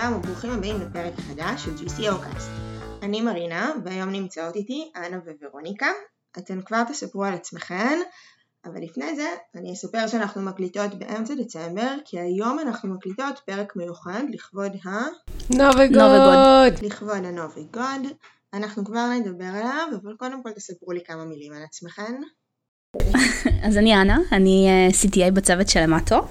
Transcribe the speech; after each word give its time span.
לכולם 0.00 0.16
וברוכים 0.16 0.50
הבאים 0.52 0.80
לפרק 0.80 1.12
חדש 1.16 1.64
של 1.64 1.74
GCOcast. 1.74 2.44
אני 3.02 3.20
מרינה 3.20 3.72
והיום 3.84 4.10
נמצאות 4.10 4.56
איתי 4.56 4.90
אנה 4.96 5.16
וורוניקה. 5.42 5.86
אתן 6.38 6.62
כבר 6.62 6.84
תספרו 6.84 7.24
על 7.24 7.34
עצמכן, 7.34 7.98
אבל 8.64 8.82
לפני 8.82 9.16
זה 9.16 9.28
אני 9.54 9.72
אספר 9.72 10.06
שאנחנו 10.06 10.42
מקליטות 10.42 10.94
באמצע 10.94 11.34
דצמבר, 11.34 11.94
כי 12.04 12.20
היום 12.20 12.58
אנחנו 12.58 12.94
מקליטות 12.94 13.40
פרק 13.46 13.76
מיוחד 13.76 14.22
לכבוד 14.32 14.72
ה... 14.86 14.88
נובי 15.50 15.88
גוד! 15.88 16.82
לכבוד 16.82 17.24
הנובי 17.24 17.64
גוד. 17.72 18.12
אנחנו 18.54 18.84
כבר 18.84 19.06
נדבר 19.08 19.44
עליו, 19.44 19.88
אבל 20.02 20.14
קודם 20.16 20.42
כל 20.42 20.50
תספרו 20.52 20.92
לי 20.92 21.00
כמה 21.04 21.24
מילים 21.24 21.52
על 21.52 21.62
עצמכן. 21.62 22.14
אז 23.66 23.76
אני 23.76 23.94
אנה, 23.94 24.18
אני 24.32 24.68
אה, 24.68 24.88
CTA 25.02 25.30
בצוות 25.30 25.68
של 25.68 25.80
המטו, 25.80 26.26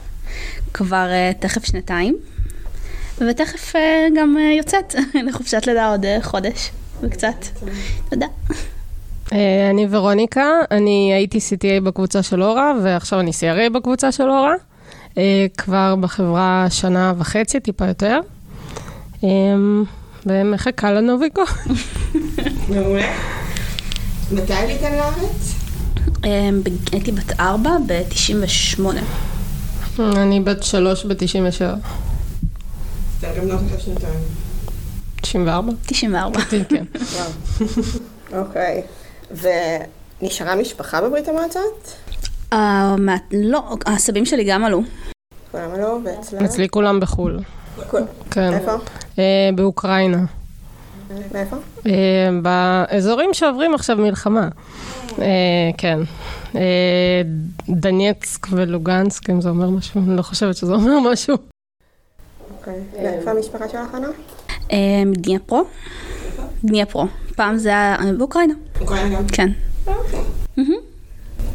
כבר 0.73 1.07
אה, 1.09 1.31
תכף 1.39 1.63
שנתיים, 1.63 2.17
ותכף 3.21 3.75
אה, 3.75 4.07
גם 4.17 4.37
יוצאת 4.57 4.95
לחופשת 5.27 5.67
לידה 5.67 5.89
עוד 5.89 6.05
חודש 6.21 6.71
וקצת. 7.01 7.45
תודה. 8.09 8.25
אני 9.71 9.87
ורוניקה, 9.89 10.45
אני 10.71 11.13
הייתי 11.13 11.37
CTA 11.37 11.83
בקבוצה 11.83 12.23
של 12.23 12.43
אורה, 12.43 12.73
ועכשיו 12.83 13.19
אני 13.19 13.31
CRA 13.31 13.73
בקבוצה 13.73 14.11
של 14.11 14.29
אורה. 14.29 14.53
כבר 15.57 15.95
בחברה 15.95 16.67
שנה 16.69 17.13
וחצי, 17.17 17.59
טיפה 17.59 17.85
יותר. 17.87 18.19
ומחכה 20.25 20.91
לנוביקו. 20.91 21.41
מעולה. 22.69 23.13
מתי 24.31 24.53
עליתן 24.53 24.91
לארץ? 24.91 25.55
הייתי 26.91 27.11
בת 27.11 27.39
ארבע 27.39 27.71
ב-98. 27.87 28.81
אני 29.99 30.39
בת 30.39 30.63
שלוש 30.63 31.05
ב-97. 31.05 31.63
זה 33.19 33.27
גם 33.37 33.47
לא 33.47 33.57
חושב 33.57 33.79
שנתיים. 33.79 34.19
94? 35.21 35.71
94. 35.85 36.39
כן. 36.69 36.85
אוקיי. 38.39 38.81
ונשארה 40.21 40.55
משפחה 40.55 41.01
בברית 41.01 41.27
המועצות? 41.27 41.95
אה, 42.53 42.95
לא, 43.31 43.75
הסבים 43.85 44.25
שלי 44.25 44.43
גם 44.43 44.63
עלו. 44.63 44.81
כולם 45.51 45.71
עלו 45.71 45.99
ואצלם? 46.03 46.45
אצלי 46.45 46.69
כולם 46.69 46.99
בחו"ל. 46.99 47.39
כן. 48.31 48.53
איפה? 48.53 48.71
אה, 49.19 49.49
באוקראינה. 49.55 50.25
מאיפה? 51.33 51.55
אה, 51.85 52.29
באזורים 52.41 53.33
שעוברים 53.33 53.73
עכשיו 53.73 53.97
מלחמה. 53.97 54.47
כן. 55.77 55.99
דנייצק 57.69 58.47
ולוגנסק, 58.51 59.29
אם 59.29 59.41
זה 59.41 59.49
אומר 59.49 59.69
משהו, 59.69 60.01
אני 60.01 60.17
לא 60.17 60.21
חושבת 60.21 60.55
שזה 60.55 60.73
אומר 60.73 60.99
משהו. 61.11 61.37
אוקיי. 62.59 62.79
ואיפה 62.93 63.31
המשפחה 63.31 63.69
שלך, 63.69 63.95
אנה? 63.95 64.07
דניפרו. 65.13 65.63
דניפרו. 66.63 67.05
פעם 67.35 67.57
זה 67.57 67.69
היה 67.69 67.97
באוקראינה. 68.17 68.53
אוקראינה 68.81 69.17
גם? 69.17 69.27
כן. 69.27 69.49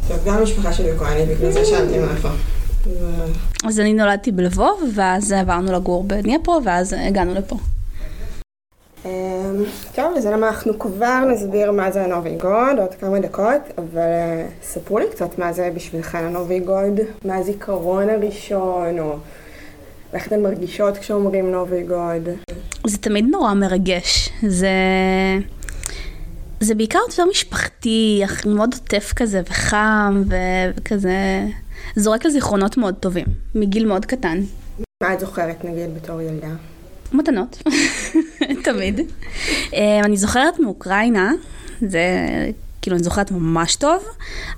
טוב, 0.07 0.19
גם 0.25 0.37
המשפחה 0.37 0.73
שלי 0.73 0.91
אוקראינית, 0.91 1.37
בגלל 1.37 1.51
זה 1.51 1.65
שאלתי 1.65 1.99
מאיפה. 1.99 2.29
אז 3.63 3.79
אני 3.79 3.93
נולדתי 3.93 4.31
בלבוב, 4.31 4.83
ואז 4.93 5.31
עברנו 5.31 5.71
לגור 5.71 6.03
בדניפרו, 6.03 6.59
ואז 6.63 6.95
הגענו 6.99 7.33
לפה. 7.33 7.55
טוב, 9.95 10.13
אז 10.17 10.27
אנחנו 10.27 10.79
כבר 10.79 11.25
נסביר 11.31 11.71
מה 11.71 11.91
זה 11.91 12.03
הנובי 12.03 12.35
גוד 12.35 12.79
עוד 12.79 12.93
כמה 12.99 13.19
דקות, 13.19 13.61
אבל 13.77 14.01
ספרו 14.63 14.99
לי 14.99 15.05
קצת 15.11 15.39
מה 15.39 15.53
זה 15.53 15.71
בשבילכם 15.75 16.17
הנובי 16.17 16.59
גוד, 16.59 16.99
מה 17.25 17.35
הזיכרון 17.35 18.09
הראשון, 18.09 18.99
או 18.99 19.15
איך 20.15 20.27
אתן 20.27 20.41
מרגישות 20.41 20.97
כשאומרים 20.97 21.51
נובי 21.51 21.83
גוד. 21.83 22.29
זה 22.87 22.97
תמיד 22.97 23.25
נורא 23.31 23.53
מרגש, 23.53 24.29
זה... 24.47 24.69
זה 26.59 26.75
בעיקר 26.75 26.99
יותר 27.09 27.25
משפחתי, 27.25 28.23
מאוד 28.45 28.73
עוטף 28.73 29.13
כזה, 29.15 29.41
וחם, 29.49 30.23
וכזה... 30.27 31.43
זורק 31.95 32.25
לזיכרונות 32.25 32.77
מאוד 32.77 32.95
טובים, 32.99 33.25
מגיל 33.55 33.85
מאוד 33.85 34.05
קטן. 34.05 34.41
מה 35.03 35.13
את 35.13 35.19
זוכרת 35.19 35.65
נגיד 35.65 35.95
בתור 35.95 36.21
ילדה? 36.21 36.47
מתנות, 37.13 37.63
תמיד. 38.65 38.99
אה, 39.73 39.99
אני 40.03 40.17
זוכרת 40.17 40.59
מאוקראינה, 40.59 41.31
זה 41.81 42.01
כאילו 42.85 42.95
אני 42.95 43.03
זוכרת 43.03 43.31
ממש 43.31 43.75
טוב, 43.75 44.03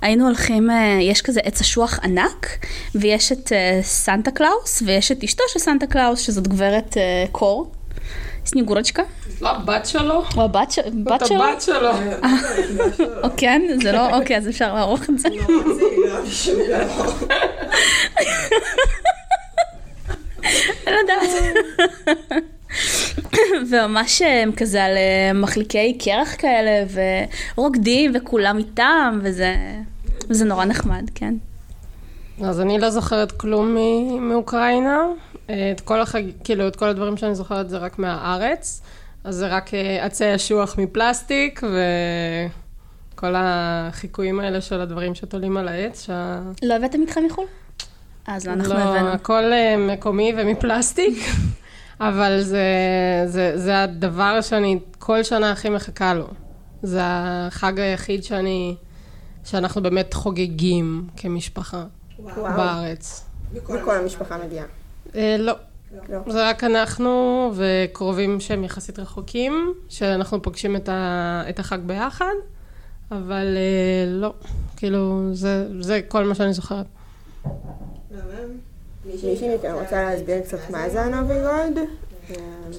היינו 0.02 0.26
הולכים, 0.26 0.70
אה, 0.70 0.98
יש 1.00 1.22
כזה 1.22 1.40
עץ 1.44 1.60
אשוח 1.60 1.98
ענק, 2.02 2.46
ויש 2.94 3.32
את 3.32 3.52
אה, 3.52 3.80
סנטה 3.82 4.30
קלאוס, 4.30 4.82
ויש 4.86 5.12
את 5.12 5.24
אשתו 5.24 5.44
של 5.48 5.58
סנטה 5.58 5.86
קלאוס, 5.86 6.20
שזאת 6.20 6.48
גברת 6.48 6.96
קור, 7.32 7.70
Снегурочка. 8.46 9.02
לא, 9.40 9.50
הבת 9.50 9.86
שלו? 9.86 10.22
או 10.36 10.44
הבת 10.44 10.70
שלו? 10.70 10.90
זאת 11.08 11.22
הבת 11.30 11.62
שלו. 11.62 11.90
או 13.24 13.28
כן? 13.36 13.62
זה 13.82 13.92
לא, 13.92 14.16
אוקיי, 14.16 14.36
אז 14.36 14.48
אפשר 14.48 14.74
לערוך 14.74 15.02
את 15.10 15.18
זה. 15.18 15.28
אני 20.86 20.94
לא 20.94 21.00
יודעת. 21.00 21.28
וממש 23.70 24.22
הם 24.22 24.52
כזה 24.56 24.84
על 24.84 24.96
אה, 24.96 25.32
מחליקי 25.34 25.98
קרח 25.98 26.34
כאלה, 26.38 26.86
ורוקדים, 27.54 28.12
וכולם 28.14 28.58
איתם, 28.58 29.18
וזה, 29.22 29.56
וזה 30.30 30.44
נורא 30.44 30.64
נחמד, 30.64 31.10
כן. 31.14 31.34
אז 32.44 32.60
אני 32.60 32.78
לא 32.78 32.90
זוכרת 32.90 33.32
כלום 33.32 33.76
מאוקראינה. 34.20 34.98
את 35.46 35.80
כל 35.84 36.00
החג... 36.00 36.22
כאילו, 36.44 36.68
את 36.68 36.76
כל 36.76 36.88
הדברים 36.88 37.16
שאני 37.16 37.34
זוכרת 37.34 37.68
זה 37.68 37.78
רק 37.78 37.98
מהארץ. 37.98 38.82
אז 39.24 39.34
זה 39.34 39.46
רק 39.46 39.74
אה, 39.74 40.04
עצי 40.04 40.34
אשוח 40.34 40.78
מפלסטיק, 40.78 41.62
וכל 43.14 43.34
החיקויים 43.36 44.40
האלה 44.40 44.60
של 44.60 44.80
הדברים 44.80 45.14
שתולים 45.14 45.56
על 45.56 45.68
העץ. 45.68 46.06
שה... 46.06 46.40
לא 46.62 46.74
הבאתם 46.74 47.00
איתכם 47.00 47.24
מחו"ל? 47.24 47.46
אז 48.26 48.46
לא, 48.46 48.52
אנחנו 48.52 48.74
לא, 48.74 48.78
הבאנו. 48.78 49.06
לא, 49.06 49.12
הכל 49.12 49.52
אה, 49.52 49.76
מקומי 49.76 50.32
ומפלסטיק, 50.36 51.18
אבל 52.00 52.40
זה, 52.40 52.66
זה, 53.26 53.52
זה 53.58 53.82
הדבר 53.82 54.40
שאני 54.40 54.78
כל 54.98 55.22
שנה 55.22 55.52
הכי 55.52 55.68
מחכה 55.68 56.14
לו. 56.14 56.26
זה 56.82 57.00
החג 57.02 57.80
היחיד 57.80 58.24
שאני, 58.24 58.76
שאנחנו 59.44 59.82
באמת 59.82 60.14
חוגגים 60.14 61.06
כמשפחה 61.16 61.84
וואו. 62.18 62.56
בארץ. 62.56 63.24
וכל 63.52 63.96
המשפחה 63.96 64.38
מגיעה. 64.46 64.66
אה, 65.14 65.36
לא. 65.38 65.52
לא. 66.08 66.18
זה 66.28 66.48
רק 66.48 66.64
אנחנו 66.64 67.52
וקרובים 67.54 68.40
שהם 68.40 68.64
יחסית 68.64 68.98
רחוקים, 68.98 69.74
שאנחנו 69.88 70.42
פוגשים 70.42 70.76
את, 70.76 70.88
ה, 70.88 71.42
את 71.48 71.58
החג 71.58 71.78
ביחד, 71.86 72.34
אבל 73.10 73.56
אה, 73.56 74.10
לא, 74.10 74.34
כאילו, 74.76 75.28
זה, 75.32 75.82
זה 75.82 76.00
כל 76.08 76.24
מה 76.24 76.34
שאני 76.34 76.52
זוכרת. 76.52 76.86
מישהי 79.12 79.54
מכם 79.54 79.74
רוצה 79.74 80.02
להסביר 80.02 80.40
קצת 80.40 80.70
מה 80.70 80.88
זה 80.88 81.02
הנובי 81.02 81.34
גולד? 81.34 81.78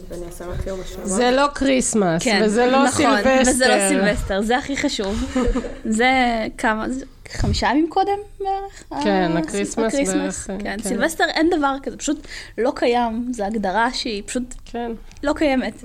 ואני 0.09 0.25
אעשה 0.25 0.45
מכיר 0.47 0.75
בשבוע. 0.75 1.05
זה 1.05 1.31
לא 1.31 1.47
כריסמס, 1.55 2.23
כן, 2.23 2.41
וזה 2.45 2.65
לא 2.65 2.83
נכון, 2.85 3.05
סילבסטר. 3.21 3.51
וזה 3.51 3.67
לא 3.67 3.89
סילבסטר, 3.89 4.41
זה 4.41 4.57
הכי 4.57 4.77
חשוב. 4.77 5.37
זה 5.97 6.11
כמה, 6.57 6.85
חמישה 7.31 7.67
ימים 7.67 7.89
קודם 7.89 8.17
בערך? 8.39 8.83
כן, 9.03 9.31
ה- 9.35 9.39
הקריסמס 9.39 9.95
בערך, 9.95 10.47
כן, 10.47 10.57
כן. 10.63 10.77
סילבסטר 10.83 11.23
אין 11.33 11.49
דבר 11.57 11.75
כזה, 11.83 11.97
פשוט 11.97 12.27
לא 12.57 12.71
קיים, 12.75 13.31
זו 13.33 13.43
הגדרה 13.43 13.93
שהיא 13.93 14.23
פשוט 14.25 14.53
כן. 14.65 14.91
לא 15.23 15.33
קיימת. 15.33 15.83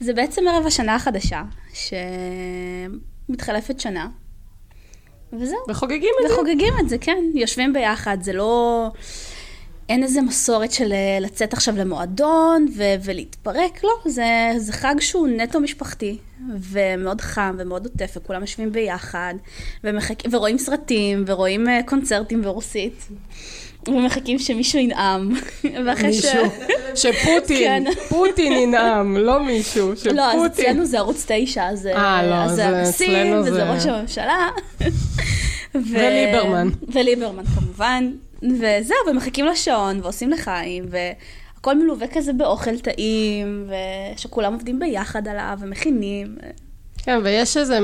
זה 0.00 0.12
בעצם 0.12 0.48
ערב 0.48 0.66
השנה 0.66 0.94
החדשה, 0.94 1.42
שמתחלפת 3.28 3.80
שנה, 3.80 4.08
וזהו. 5.32 5.58
וחוגגים 5.68 6.10
את 6.24 6.28
זה. 6.28 6.34
וחוגגים 6.34 6.74
את 6.80 6.88
זה, 6.88 6.98
כן. 6.98 7.18
יושבים 7.34 7.72
ביחד, 7.72 8.18
זה 8.22 8.32
לא... 8.32 8.90
אין 9.88 10.02
איזה 10.02 10.22
מסורת 10.22 10.72
של 10.72 10.92
אה, 10.92 11.18
לצאת 11.20 11.52
עכשיו 11.52 11.74
למועדון 11.76 12.66
ו- 12.76 12.94
ולהתפרק, 13.04 13.84
לא, 13.84 13.90
זה, 14.10 14.24
זה 14.58 14.72
חג 14.72 14.94
שהוא 15.00 15.28
נטו 15.28 15.60
משפחתי, 15.60 16.18
ומאוד 16.60 17.20
חם 17.20 17.56
ומאוד 17.58 17.84
עוטף, 17.86 18.14
וכולם 18.16 18.40
יושבים 18.40 18.72
ביחד, 18.72 19.34
ומחכ... 19.84 20.14
ורואים 20.30 20.58
סרטים, 20.58 21.24
ורואים 21.26 21.66
uh, 21.66 21.70
קונצרטים 21.86 22.42
ברוסית, 22.42 23.08
ומחכים 23.88 24.38
שמישהו 24.38 24.78
ינאם, 24.78 25.30
ואחרי 25.86 26.12
ש... 26.12 26.24
מישהו, 26.24 26.44
שפוטין, 27.12 27.84
כן. 27.84 28.00
פוטין 28.08 28.52
ינאם, 28.52 29.16
לא 29.16 29.42
מישהו, 29.42 29.96
שפוטין. 29.96 30.16
לא, 30.20 30.32
אז 30.32 30.46
אצלנו 30.46 30.84
זה 30.84 30.98
ערוץ 30.98 31.24
תשע, 31.28 31.68
אז 31.68 31.86
אה, 31.86 32.26
לא, 32.26 32.34
אז 32.34 32.54
זה 32.56 32.66
הנשיא, 32.68 33.06
אצלנו 33.06 33.40
וזה 33.40 33.52
זה- 33.54 33.72
ראש 33.72 33.86
הממשלה. 33.86 34.48
ו- 34.80 35.78
וליברמן. 35.90 36.68
וליברמן 36.92 37.44
כמובן. 37.44 38.10
וזהו, 38.52 38.96
ומחכים 39.10 39.46
לשעון, 39.46 40.00
ועושים 40.02 40.30
לחיים, 40.30 40.84
והכל 40.88 41.78
מלווה 41.78 42.06
כזה 42.14 42.32
באוכל 42.32 42.78
טעים, 42.78 43.70
ושכולם 44.14 44.52
עובדים 44.52 44.78
ביחד 44.78 45.28
עליו, 45.28 45.58
ומכינים. 45.60 46.36
כן, 46.98 47.20
ויש 47.24 47.56
איזה 47.56 47.78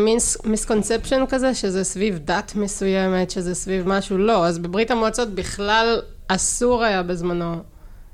מיסקונספשן 0.44 1.24
כזה, 1.28 1.54
שזה 1.54 1.84
סביב 1.84 2.18
דת 2.24 2.52
מסוימת, 2.54 3.30
שזה 3.30 3.54
סביב 3.54 3.88
משהו, 3.88 4.18
לא. 4.18 4.46
אז 4.46 4.58
בברית 4.58 4.90
המועצות 4.90 5.34
בכלל 5.34 6.00
אסור 6.28 6.84
היה 6.84 7.02
בזמנו 7.02 7.54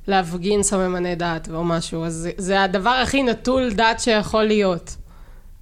להפגין 0.06 0.62
סממני 0.62 1.14
דת 1.14 1.48
או 1.54 1.64
משהו, 1.64 2.04
אז 2.04 2.14
זה, 2.14 2.30
זה 2.36 2.62
הדבר 2.62 2.90
הכי 2.90 3.22
נטול 3.22 3.70
דת 3.72 4.00
שיכול 4.00 4.44
להיות. 4.44 4.96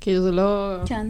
כאילו 0.00 0.22
זה 0.22 0.30
לא 0.30 0.76
כן. 0.87 1.06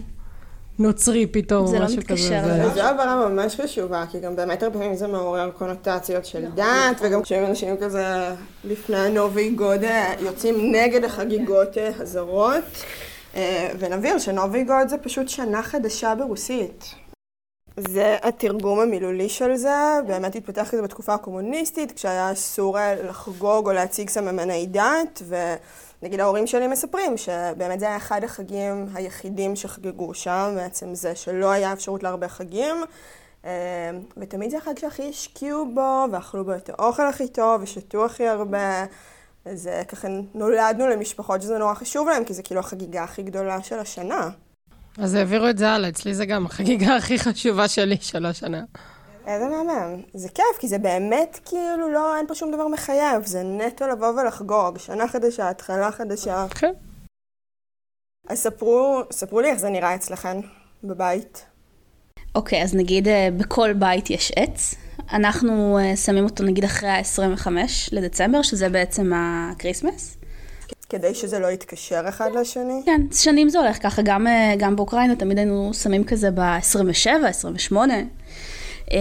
נוצרי 0.78 1.26
פתאום, 1.26 1.66
זה 1.66 1.78
לא 1.78 1.84
משהו 1.84 1.98
מתקשר. 1.98 2.40
כזה. 2.42 2.68
זה- 2.68 2.74
זו 2.74 2.82
הבהרה 2.82 3.28
ממש 3.28 3.60
חשובה, 3.60 4.04
כי 4.10 4.20
גם 4.20 4.36
באמת 4.36 4.62
הרבה 4.62 4.78
פעמים 4.78 4.94
זה 4.96 5.06
מעורר 5.06 5.50
קונוטציות 5.58 6.24
של 6.26 6.44
דת, 6.54 6.96
וגם 7.00 7.22
כשהם 7.22 7.44
אנשים 7.44 7.76
כזה 7.76 8.04
לפני 8.64 8.96
הנובי 8.96 9.50
גוד 9.50 9.80
יוצאים 10.20 10.72
נגד 10.74 11.04
החגיגות 11.04 11.78
אה, 11.78 11.90
הזרות. 11.98 12.64
אה, 13.36 13.68
ונבהיר 13.78 14.18
שנובי 14.18 14.64
גוד 14.64 14.88
זה 14.88 14.98
פשוט 14.98 15.28
שנה 15.28 15.62
חדשה 15.62 16.14
ברוסית. 16.14 16.84
זה 17.76 18.16
התרגום 18.22 18.80
המילולי 18.80 19.28
של 19.28 19.56
זה, 19.56 19.76
באמת 20.06 20.36
התפתח 20.36 20.68
כזה 20.70 20.82
בתקופה 20.82 21.14
הקומוניסטית, 21.14 21.92
כשהיה 21.92 22.32
אסור 22.32 22.78
אה, 22.78 22.94
לחגוג 23.08 23.66
או 23.68 23.72
להציג 23.72 24.10
סממני 24.10 24.66
דת, 24.66 25.22
ונגיד 26.04 26.20
ההורים 26.20 26.46
שלי 26.46 26.66
מספרים 26.66 27.16
שבאמת 27.16 27.80
זה 27.80 27.86
היה 27.86 27.96
אחד 27.96 28.24
החגים 28.24 28.86
היחידים 28.94 29.56
שחגגו 29.56 30.14
שם, 30.14 30.52
בעצם 30.56 30.94
זה 30.94 31.16
שלא 31.16 31.50
היה 31.50 31.72
אפשרות 31.72 32.02
להרבה 32.02 32.28
חגים, 32.28 32.76
אה, 33.44 33.50
ותמיד 34.16 34.50
זה 34.50 34.58
החג 34.58 34.78
שהכי 34.78 35.08
השקיעו 35.08 35.74
בו, 35.74 36.04
ואכלו 36.12 36.44
בו 36.44 36.54
את 36.54 36.68
האוכל 36.68 37.06
הכי 37.06 37.28
טוב, 37.28 37.62
ושתו 37.62 38.04
הכי 38.04 38.28
הרבה. 38.28 38.84
אז 39.44 39.70
ככה 39.88 40.08
נולדנו 40.34 40.88
למשפחות 40.88 41.42
שזה 41.42 41.58
נורא 41.58 41.74
חשוב 41.74 42.08
להם, 42.08 42.24
כי 42.24 42.34
זה 42.34 42.42
כאילו 42.42 42.60
החגיגה 42.60 43.04
הכי 43.04 43.22
גדולה 43.22 43.62
של 43.62 43.78
השנה. 43.78 44.28
אז 44.98 45.14
העבירו 45.14 45.48
את 45.48 45.58
זה 45.58 45.70
הלאה, 45.70 45.88
אצלי 45.88 46.14
זה 46.14 46.26
גם 46.26 46.46
החגיגה 46.46 46.96
הכי 46.96 47.18
חשובה 47.18 47.68
שלי 47.68 47.96
של 48.00 48.26
השנה. 48.26 48.62
איזה 49.26 49.48
מהמם. 49.48 50.02
זה 50.14 50.28
כיף, 50.28 50.58
כי 50.58 50.68
זה 50.68 50.78
באמת 50.78 51.40
כאילו 51.44 51.92
לא, 51.92 52.16
אין 52.16 52.26
פה 52.26 52.34
שום 52.34 52.52
דבר 52.52 52.68
מחייב, 52.68 53.26
זה 53.26 53.42
נטו 53.42 53.86
לבוא 53.88 54.08
ולחגוג. 54.08 54.78
שנה 54.78 55.08
חדשה, 55.08 55.48
התחלה 55.48 55.92
חדשה. 55.92 56.46
כן. 56.50 56.72
אז 58.28 58.38
ספרו, 58.38 59.00
ספרו 59.12 59.40
לי 59.40 59.50
איך 59.50 59.58
זה 59.58 59.70
נראה 59.70 59.94
אצלכם 59.94 60.40
בבית. 60.84 61.44
אוקיי, 62.34 62.62
אז 62.62 62.74
נגיד 62.74 63.08
אה, 63.08 63.28
בכל 63.36 63.72
בית 63.72 64.10
יש 64.10 64.32
עץ. 64.36 64.74
אנחנו 65.12 65.78
אה, 65.78 65.96
שמים 65.96 66.24
אותו 66.24 66.44
נגיד 66.44 66.64
אחרי 66.64 66.88
ה-25 66.88 67.48
לדצמבר, 67.92 68.42
שזה 68.42 68.68
בעצם 68.68 69.12
ה 69.14 69.24
Christmas. 69.24 70.16
כדי 70.88 71.14
שזה 71.14 71.38
לא 71.38 71.46
יתקשר 71.46 72.04
אחד 72.08 72.30
לשני. 72.34 72.82
כן, 72.86 73.00
שנים 73.12 73.48
זה 73.48 73.58
הולך 73.58 73.82
ככה, 73.82 74.02
גם, 74.02 74.26
אה, 74.26 74.54
גם 74.58 74.76
באוקראינה 74.76 75.16
תמיד 75.16 75.38
היינו 75.38 75.74
שמים 75.74 76.04
כזה 76.04 76.30
ב-27, 76.30 77.26
28. 77.26 77.94
אמ, 78.92 78.98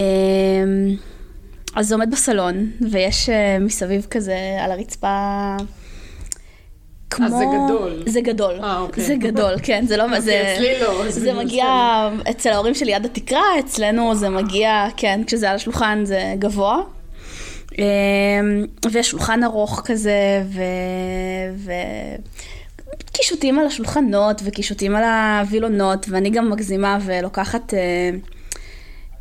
אז 1.74 1.88
זה 1.88 1.94
עומד 1.94 2.10
בסלון, 2.10 2.70
ויש 2.90 3.28
אה, 3.28 3.58
מסביב 3.60 4.06
כזה 4.10 4.36
על 4.60 4.72
הרצפה... 4.72 5.56
כמו... 7.10 7.28
זה 7.28 7.44
גדול. 7.44 8.02
זה 8.06 8.20
גדול. 8.20 8.54
אה, 8.62 8.80
אוקיי. 8.80 9.04
זה 9.04 9.14
גדול, 9.14 9.54
כן, 9.62 9.84
זה 9.86 9.96
לא... 9.96 10.02
אוקיי, 10.04 10.20
זה, 10.20 10.54
אצלי 10.54 10.80
לא, 10.80 11.06
אז 11.06 11.14
זה 11.14 11.32
אני 11.32 11.44
מגיע 11.44 11.66
אצל 12.30 12.50
ההורים 12.50 12.74
שלי 12.74 12.94
עד 12.94 13.04
התקרה, 13.04 13.58
אצלנו 13.58 14.14
זה 14.14 14.28
מגיע, 14.28 14.86
כן, 14.96 15.20
כשזה 15.26 15.50
על 15.50 15.56
השולחן 15.56 16.04
זה 16.04 16.34
גבוה. 16.38 16.80
אמ, 17.78 17.84
ויש 18.92 19.10
שולחן 19.10 19.44
ארוך 19.44 19.82
כזה, 19.84 20.42
ו... 20.46 20.62
ו... 21.56 21.72
קישוטים 23.12 23.58
על 23.58 23.66
השולחנות 23.66 24.40
וקישוטים 24.44 24.96
על 24.96 25.04
הווילונות, 25.04 26.06
ואני 26.08 26.30
גם 26.30 26.50
מגזימה 26.50 26.98
ולוקחת... 27.04 27.74
אה, 27.74 28.10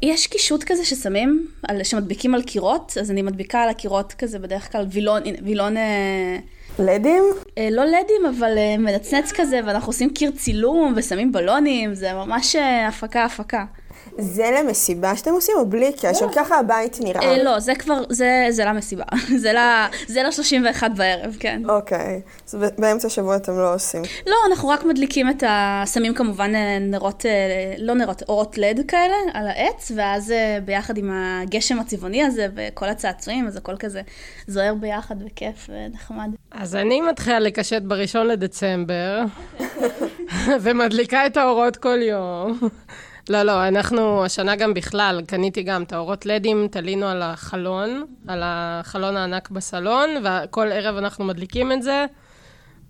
יש 0.03 0.27
קישוט 0.27 0.63
כזה 0.63 0.85
ששמים, 0.85 1.47
על, 1.67 1.83
שמדביקים 1.83 2.35
על 2.35 2.43
קירות, 2.43 2.97
אז 3.01 3.11
אני 3.11 3.21
מדביקה 3.21 3.61
על 3.61 3.69
הקירות 3.69 4.13
כזה 4.13 4.39
בדרך 4.39 4.71
כלל 4.71 4.85
וילון, 4.89 5.21
וילון, 5.43 5.77
אה, 5.77 6.37
לדים? 6.79 7.23
אה, 7.57 7.67
לא 7.71 7.85
לדים, 7.85 8.25
אבל 8.37 8.57
אה, 8.57 8.77
מנצנץ 8.77 9.31
כזה, 9.31 9.59
ואנחנו 9.65 9.89
עושים 9.89 10.13
קיר 10.13 10.31
צילום 10.31 10.93
ושמים 10.95 11.31
בלונים, 11.31 11.93
זה 11.93 12.13
ממש 12.13 12.55
אה, 12.55 12.87
הפקה 12.87 13.25
הפקה. 13.25 13.65
זה 14.17 14.49
למסיבה 14.59 15.15
שאתם 15.15 15.31
עושים 15.31 15.55
או 15.57 15.65
בלי 15.65 15.91
קשר? 16.01 16.27
ככה 16.35 16.59
הבית 16.59 16.97
נראה. 17.01 17.21
אה, 17.21 17.43
לא, 17.43 17.59
זה 17.59 17.75
כבר, 17.75 18.03
זה, 18.09 18.45
זה 18.49 18.65
למסיבה, 18.65 19.03
זה 19.43 19.53
ל- 19.53 19.87
זה 20.07 20.23
ל-31 20.23 20.89
בערב, 20.97 21.35
כן. 21.39 21.61
אוקיי. 21.69 22.21
אז 22.47 22.55
באמצע 22.77 23.07
השבוע 23.07 23.35
אתם 23.35 23.57
לא 23.57 23.73
עושים. 23.73 24.01
לא, 24.27 24.35
אנחנו 24.47 24.69
רק 24.69 24.83
מדליקים 24.85 25.29
את 25.29 25.43
ה... 25.43 25.83
שמים 25.85 26.13
כמובן 26.13 26.55
אה, 26.55 26.77
נרות, 26.79 27.25
אה, 27.25 27.31
לא 27.77 27.93
נרות, 27.93 28.23
אורות 28.29 28.57
לד 28.57 28.79
כאלה 28.87 29.15
על 29.33 29.47
העץ, 29.47 29.91
ואז 29.95 30.33
ביחד 30.65 30.97
עם 30.97 31.11
הגשם 31.13 31.79
הצבעוני 31.79 32.23
הזה 32.23 32.47
וכל 32.55 32.89
הצעצועים, 32.89 33.47
אז 33.47 33.55
הכל 33.57 33.77
כזה 33.77 34.01
זוהר 34.47 34.73
ביחד 34.73 35.15
וכיף 35.25 35.69
ונחמד. 35.69 36.29
אז 36.51 36.75
אני 36.75 37.01
מתחילה 37.01 37.39
לקשט 37.39 37.81
בראשון 37.81 38.27
לדצמבר, 38.27 39.21
ומדליקה 40.61 41.25
את 41.25 41.37
האורות 41.37 41.77
כל 41.77 41.99
יום. 42.01 42.59
לא, 43.29 43.43
לא, 43.43 43.67
אנחנו 43.67 44.25
השנה 44.25 44.55
גם 44.55 44.73
בכלל, 44.73 45.21
קניתי 45.27 45.63
גם 45.63 45.83
את 45.83 45.93
האורות 45.93 46.25
לדים, 46.25 46.67
תלינו 46.71 47.07
על 47.07 47.21
החלון, 47.21 48.05
על 48.27 48.41
החלון 48.43 49.17
הענק 49.17 49.49
בסלון, 49.49 50.09
וכל 50.23 50.71
ערב 50.71 50.97
אנחנו 50.97 51.25
מדליקים 51.25 51.71
את 51.71 51.83
זה, 51.83 52.05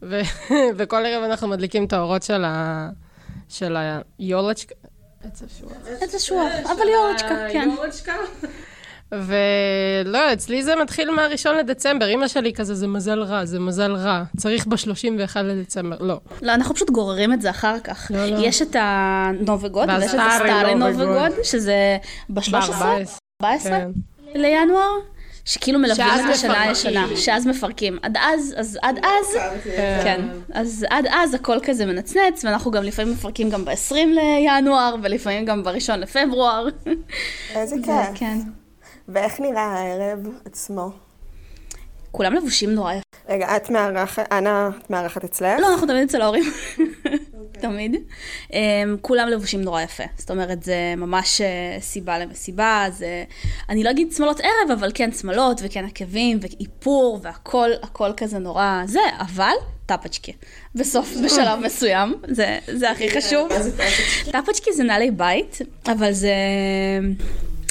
ו- 0.02 0.22
וכל 0.78 1.06
ערב 1.06 1.24
אנחנו 1.24 1.48
מדליקים 1.48 1.86
את 1.86 1.94
האורות 1.94 2.24
של 2.24 2.44
ה... 2.46 2.90
של 3.50 3.78
היולצ'קה. 4.20 4.76
עץ 5.24 5.44
השוח. 5.44 5.72
איזה 5.86 6.20
שוח, 6.20 6.52
אבל 6.66 6.88
יורצ'קה, 6.88 7.36
כן. 7.52 7.70
יורצ'קה. 7.76 8.14
ולא, 9.12 10.34
אצלי 10.34 10.64
זה 10.64 10.76
מתחיל 10.76 11.12
מהראשון 11.12 11.58
לדצמבר. 11.58 12.08
אימא 12.08 12.28
שלי 12.28 12.54
כזה, 12.54 12.76
זה 12.76 12.88
מזל 12.88 13.20
רע, 13.20 13.46
זה 13.46 13.60
מזל 13.60 13.92
רע. 13.96 14.24
צריך 14.38 14.68
ב-31 14.68 15.38
לדצמבר. 15.44 15.98
לא. 16.00 16.20
לא, 16.42 16.54
אנחנו 16.54 16.76
פשוט 16.76 16.90
גוררים 16.90 17.34
את 17.34 17.42
זה 17.42 17.50
אחר 17.50 17.80
כך. 17.84 18.12
לא, 18.14 18.26
לא. 18.26 18.38
יש 18.40 18.62
את 18.62 18.76
הנובגוד, 18.80 19.90
ויש 19.90 20.14
את 20.14 20.20
הסטארי 20.32 20.76
נובגוד. 20.76 21.32
שזה 21.44 21.98
ב-13, 22.30 22.52
ב-14. 22.52 22.84
14 23.44 23.72
כן. 23.72 23.92
לינואר, 24.36 24.92
שכאילו 25.46 25.80
מלווים 25.80 26.08
את 26.26 26.30
השנה. 26.34 26.62
הישנה, 26.62 27.08
שאז 27.16 27.48
מפרקים. 27.48 28.00
עד 28.02 28.18
אז, 28.18 28.54
אז 28.58 28.80
עד 28.82 29.00
אז, 29.04 29.38
כן, 30.04 30.22
אז 30.54 30.86
עד 30.90 31.06
אז 31.12 31.34
הכל 31.34 31.58
כזה 31.64 31.86
מנצנץ, 31.86 32.46
ואנחנו 32.46 32.72
גם 32.72 32.84
לפעמים 32.84 33.14
מפרקים 33.14 33.50
גם 33.50 33.66
ב-20 33.66 33.96
לינואר, 33.96 34.96
ולפעמים 35.04 35.46
גם 35.46 35.64
ב-1 35.64 35.96
לפברואר. 35.98 36.68
איזה 37.56 37.76
זה, 37.76 37.92
כיף. 38.14 38.20
כן. 38.20 38.38
ואיך 39.08 39.40
נראה 39.40 39.62
הערב 39.62 40.20
עצמו? 40.46 40.92
כולם 42.12 42.34
לבושים 42.34 42.70
נורא 42.70 42.94
יפה. 42.94 43.04
רגע, 43.30 43.58
את 43.58 43.70
מארחת, 43.70 44.32
אנה, 44.32 44.70
את 44.82 44.90
מארחת 44.90 45.24
אצלך? 45.24 45.60
לא, 45.60 45.74
אנחנו 45.74 45.88
תמיד 45.88 46.04
אצל 46.04 46.22
ההורים. 46.22 46.44
תמיד. 47.62 47.96
Um, 48.50 48.54
כולם 49.02 49.28
לבושים 49.28 49.62
נורא 49.62 49.82
יפה. 49.82 50.04
זאת 50.18 50.32
אומרת, 50.32 50.64
זה 50.64 50.94
ממש 50.98 51.42
uh, 51.42 51.82
סיבה 51.82 52.20
למסיבה, 52.20 52.86
זה... 52.92 53.24
אני 53.70 53.84
לא 53.84 53.90
אגיד 53.90 54.12
שמאלות 54.12 54.40
ערב, 54.40 54.72
אבל 54.80 54.92
כן 54.94 55.12
שמאלות, 55.12 55.62
וכן 55.64 55.86
עקבים, 55.86 56.40
ואיפור, 56.42 57.20
והכל, 57.22 57.70
הכל 57.84 58.12
כזה 58.18 58.40
נורא 58.40 58.82
זה, 58.86 59.00
אבל 59.20 59.54
טפצ'קי. 59.86 60.34
בסוף, 60.76 61.14
בשלב 61.26 61.60
מסוים, 61.66 62.16
זה, 62.28 62.60
זה 62.68 62.92
הכי 62.92 63.12
חשוב. 63.12 63.50
טפצ'קי 64.32 64.74
זה 64.74 64.84
נעלי 64.84 65.12
בית, 65.12 65.58
אבל 65.88 66.12
זה... 66.12 66.34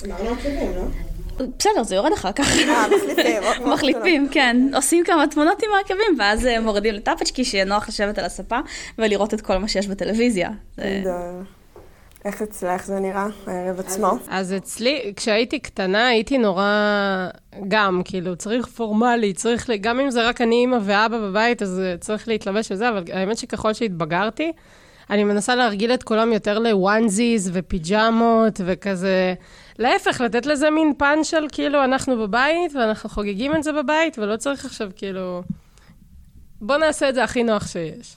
אמרנו 0.05 0.31
עקבים, 0.31 0.73
לא? 0.75 1.12
בסדר, 1.59 1.83
זה 1.83 1.95
יורד 1.95 2.12
אחר 2.12 2.33
כך. 2.33 2.59
אה, 2.59 2.87
מחליפים. 2.89 3.71
מחליפים, 3.73 4.29
כן. 4.31 4.57
עושים 4.75 5.05
כמה 5.05 5.27
תמונות 5.27 5.62
עם 5.62 5.69
העקבים, 5.77 6.19
ואז 6.19 6.47
אה, 6.47 6.61
מורידים 6.61 6.95
לטפצ'קי, 6.95 7.45
שיהיה 7.45 7.65
נוח 7.65 7.89
לשבת 7.89 8.19
על 8.19 8.25
הספה 8.25 8.59
ולראות 8.99 9.35
את 9.35 9.41
כל 9.41 9.57
מה 9.59 9.69
שיש 9.69 9.87
בטלוויזיה. 9.89 10.51
איך 12.25 12.43
אצלך 12.43 12.87
זה 12.87 13.01
נראה, 13.01 13.27
הערב 13.47 13.81
עצמו? 13.81 14.11
אז 14.29 14.53
אצלי, 14.53 15.12
כשהייתי 15.17 15.59
קטנה, 15.59 16.09
הייתי 16.09 16.39
נורא... 16.39 16.67
גם, 17.69 18.03
כאילו, 18.05 18.37
צריך 18.37 18.67
פורמלי, 18.67 19.33
צריך... 19.33 19.71
ל- 19.71 19.77
גם 19.77 20.01
אם 20.01 20.11
זה 20.11 20.29
רק 20.29 20.41
אני, 20.41 20.55
אימא 20.55 20.79
ואבא 20.83 21.19
בבית, 21.19 21.62
אז 21.62 21.81
אה, 21.85 21.97
צריך 22.01 22.29
להתלבש 22.29 22.73
וזה, 22.73 22.89
אבל 22.89 23.05
האמת 23.12 23.39
שככל 23.39 23.73
שהתבגרתי, 23.73 24.53
אני 25.12 25.25
מנסה 25.25 25.54
להרגיל 25.54 25.95
את 25.95 26.02
כולם 26.02 26.33
יותר 26.33 26.59
לוואנזיז 26.59 27.50
ופיג'מות 27.52 28.61
וכזה... 28.64 29.35
להפך, 29.78 30.21
לתת 30.21 30.47
לזה 30.47 30.71
מין 30.71 30.92
פן 30.99 31.19
של 31.23 31.47
כאילו, 31.52 31.85
אנחנו 31.85 32.16
בבית, 32.16 32.75
ואנחנו 32.75 33.09
חוגגים 33.09 33.57
את 33.57 33.62
זה 33.62 33.73
בבית, 33.73 34.19
ולא 34.19 34.37
צריך 34.37 34.64
עכשיו 34.64 34.90
כאילו... 34.97 35.42
בוא 36.61 36.76
נעשה 36.76 37.09
את 37.09 37.14
זה 37.14 37.25
הכי 37.25 37.42
נוח 37.42 37.66
שיש. 37.66 38.16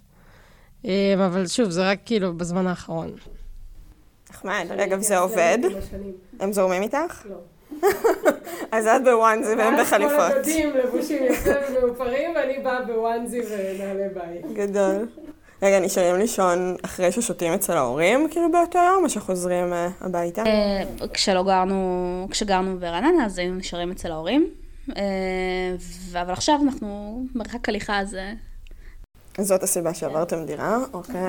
אה, 0.86 1.14
אבל 1.26 1.48
שוב, 1.48 1.70
זה 1.70 1.90
רק 1.90 2.00
כאילו 2.06 2.34
בזמן 2.34 2.68
האחרון. 2.68 3.12
נחמד, 4.30 4.66
רגע, 4.70 4.98
וזה 5.00 5.18
עובד? 5.18 5.58
הם 6.40 6.54
זורמים 6.54 6.82
איתך? 6.82 7.26
לא. 7.30 7.38
אז 8.72 8.88
את 8.88 9.04
בוואנזי 9.04 9.56
והם 9.56 9.74
בחליפות. 9.82 10.18
כל 10.18 10.22
הבגדים 10.22 10.70
לבושים 10.78 11.24
יפה 11.24 11.52
ומאופרים, 11.70 12.36
ואני 12.36 12.60
באה 12.60 12.82
בוואנזי 12.86 13.42
ונעלי 13.42 14.10
בית. 14.14 14.54
גדול. 14.54 15.08
רגע, 15.66 15.80
נשארים 15.80 16.16
לישון 16.16 16.76
אחרי 16.82 17.12
ששותים 17.12 17.54
אצל 17.54 17.74
ההורים, 17.74 18.28
כאילו 18.32 18.52
באותו 18.52 18.80
יום, 18.80 19.04
או 19.04 19.10
שחוזרים 19.10 19.74
אה, 19.74 19.90
הביתה? 20.02 20.44
אה, 20.46 20.84
כשלא 21.14 21.44
גרנו, 21.44 22.28
כשגרנו 22.32 22.80
ברעננה, 22.80 23.26
אז 23.26 23.38
היינו 23.38 23.56
נשארים 23.56 23.92
אצל 23.92 24.12
ההורים. 24.12 24.50
אה, 24.98 25.02
אבל 26.22 26.34
עכשיו 26.34 26.60
אנחנו 26.64 27.20
מרחק 27.36 27.70
הליכה, 27.70 28.00
אז... 28.00 28.18
זאת 29.40 29.64
הסיבה 29.64 29.94
שעברתם 29.94 30.46
דירה, 30.46 30.78
אוקיי. 30.94 31.22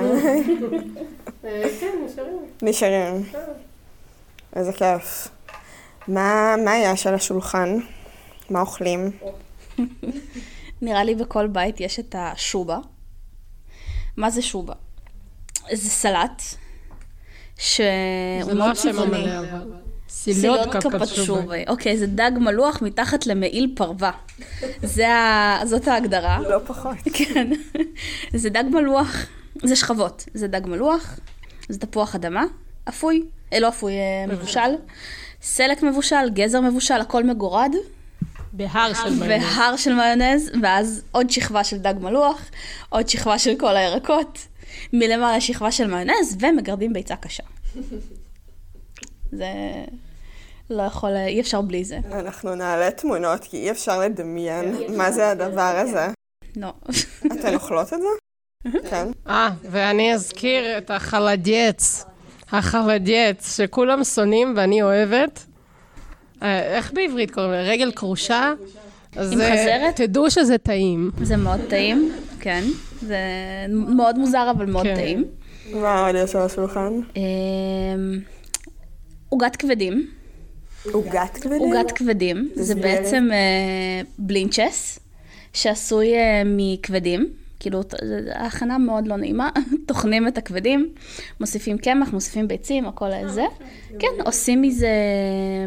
כן, 1.79 1.95
נשארים. 2.05 2.37
נשארים. 2.61 3.23
איזה 4.55 4.73
כיף. 4.73 5.27
מה 6.07 6.55
מה 6.65 6.77
יש 6.77 7.07
על 7.07 7.15
השולחן? 7.15 7.77
מה 8.49 8.61
אוכלים? 8.61 9.11
נראה 10.81 11.03
לי 11.03 11.15
בכל 11.15 11.47
בית 11.47 11.79
יש 11.81 11.99
את 11.99 12.15
השובה. 12.17 12.77
מה 14.17 14.29
זה 14.29 14.41
שובה? 14.41 14.73
זה 15.73 15.89
סלט, 15.89 16.41
שהוא 17.57 17.85
זה 18.43 18.53
לא 18.53 18.59
מאוד 18.59 18.71
השם 18.71 18.91
צבעוני. 18.91 19.17
המלא, 19.17 19.39
אבל... 19.39 19.71
פצ'ובה. 20.69 21.05
פצ'ובה. 21.05 21.55
אוקיי, 21.67 21.97
זה 21.97 22.07
דג 22.07 22.31
מלוח 22.35 22.81
מתחת 22.81 23.27
למעיל 23.27 23.73
פרווה. 23.75 24.11
זה 24.83 25.09
ה... 25.09 25.59
זאת 25.65 25.87
ההגדרה. 25.87 26.39
לא 26.39 26.59
פחות. 26.65 26.97
כן. 27.13 27.51
זה 28.33 28.49
דג 28.49 28.63
מלוח, 28.71 29.15
זה 29.63 29.75
שכבות. 29.75 30.25
זה 30.33 30.47
דג 30.47 30.61
מלוח, 30.67 31.19
זה 31.69 31.79
תפוח 31.79 32.15
אדמה, 32.15 32.43
אפוי, 32.89 33.23
אה, 33.53 33.59
לא 33.59 33.67
אפוי, 33.67 33.93
אה, 33.93 34.33
מבושל. 34.33 34.71
סלק 35.41 35.83
מבושל, 35.83 36.29
גזר 36.33 36.61
מבושל, 36.61 37.01
הכל 37.01 37.23
מגורד, 37.23 37.75
בהר 38.57 38.93
של 38.93 39.09
מיונז. 39.09 39.43
והר 39.43 39.75
של 39.75 39.93
מיונז, 39.93 40.51
ואז 40.61 41.01
עוד 41.11 41.29
שכבה 41.29 41.63
של 41.63 41.77
דג 41.77 41.93
מלוח, 41.99 42.41
עוד 42.89 43.09
שכבה 43.09 43.39
של 43.39 43.55
כל 43.59 43.77
הירקות, 43.77 44.47
מלמעלה 44.93 45.41
שכבה 45.41 45.71
של 45.71 45.87
מיונז, 45.87 46.37
ומגרדים 46.39 46.93
ביצה 46.93 47.15
קשה. 47.15 47.43
זה 49.31 49.47
לא 50.69 50.83
יכול, 50.83 51.11
אי 51.27 51.41
אפשר 51.41 51.61
בלי 51.61 51.83
זה. 51.83 51.99
אנחנו 52.11 52.55
נעלה 52.55 52.91
תמונות, 52.91 53.43
כי 53.43 53.57
אי 53.57 53.71
אפשר 53.71 53.99
לדמיין 53.99 54.75
מה 54.97 55.11
זה 55.11 55.29
הדבר 55.29 55.77
הזה. 55.77 56.07
לא. 56.55 56.73
אתן 57.25 57.53
אוכלות 57.53 57.93
את 57.93 57.99
זה? 58.01 58.71
כן. 58.89 59.07
אה, 59.27 59.49
ואני 59.63 60.13
אזכיר 60.13 60.77
את 60.77 60.91
החלדייץ. 60.91 62.05
החלדייץ, 62.51 63.57
שכולם 63.57 64.03
שונאים 64.03 64.53
ואני 64.57 64.81
אוהבת. 64.81 65.46
אה, 66.43 66.75
איך 66.75 66.93
בעברית 66.93 67.31
קוראים 67.31 67.51
לזה? 67.51 67.61
רגל 67.71 67.91
כרושה? 67.91 68.53
אז 69.15 69.31
עם 69.31 69.39
חזרת? 69.39 69.95
תדעו 69.95 70.31
שזה 70.31 70.57
טעים. 70.57 71.11
זה 71.21 71.37
מאוד 71.37 71.59
טעים, 71.69 72.11
כן. 72.39 72.63
זה 73.01 73.17
מאוד 73.69 74.17
מוזר, 74.17 74.51
אבל 74.57 74.65
מאוד 74.65 74.85
כן. 74.85 74.95
טעים. 74.95 75.25
מה 75.73 76.07
עוד 76.07 76.15
יש 76.15 76.35
על 76.35 76.41
השולחן? 76.41 76.93
אמ, 77.15 77.21
עוגת 79.29 79.55
כבדים. 79.55 80.07
עוגת 80.91 81.37
כבדים? 81.41 81.59
עוגת 81.59 81.91
כבדים, 81.91 82.49
זה. 82.55 82.75
בעצם 82.75 83.27
אה, 83.31 84.01
בלינצ'ס, 84.19 84.99
שעשוי 85.53 86.15
אה, 86.15 86.41
מכבדים. 86.45 87.29
כאילו, 87.59 87.81
זה- 88.01 88.31
ההכנה 88.33 88.77
מאוד 88.77 89.07
לא 89.07 89.15
נעימה, 89.17 89.49
טוחנים 89.87 90.27
את 90.27 90.37
הכבדים, 90.37 90.89
מוסיפים 91.39 91.77
קמח, 91.77 92.13
מוסיפים 92.13 92.47
ביצים, 92.47 92.87
הכל 92.87 93.09
זה. 93.27 93.43
כן, 93.99 94.07
עושים 94.25 94.61
מזה 94.61 94.89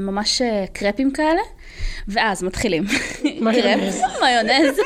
ממש 0.01 0.43
אה, 0.43 0.65
קרפים 0.73 1.11
כאלה, 1.13 1.41
ואז 2.09 2.43
מתחילים. 2.43 2.85
מיונז. 3.25 3.99
קרפ, 4.01 4.23
מיונז, 4.23 4.77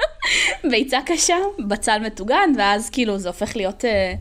ביצה 0.70 0.98
קשה, 1.06 1.36
בצל 1.68 1.98
מטוגן, 2.06 2.50
ואז 2.58 2.90
כאילו 2.90 3.18
זה 3.18 3.28
הופך 3.28 3.56
להיות 3.56 3.84
אה, 3.84 4.14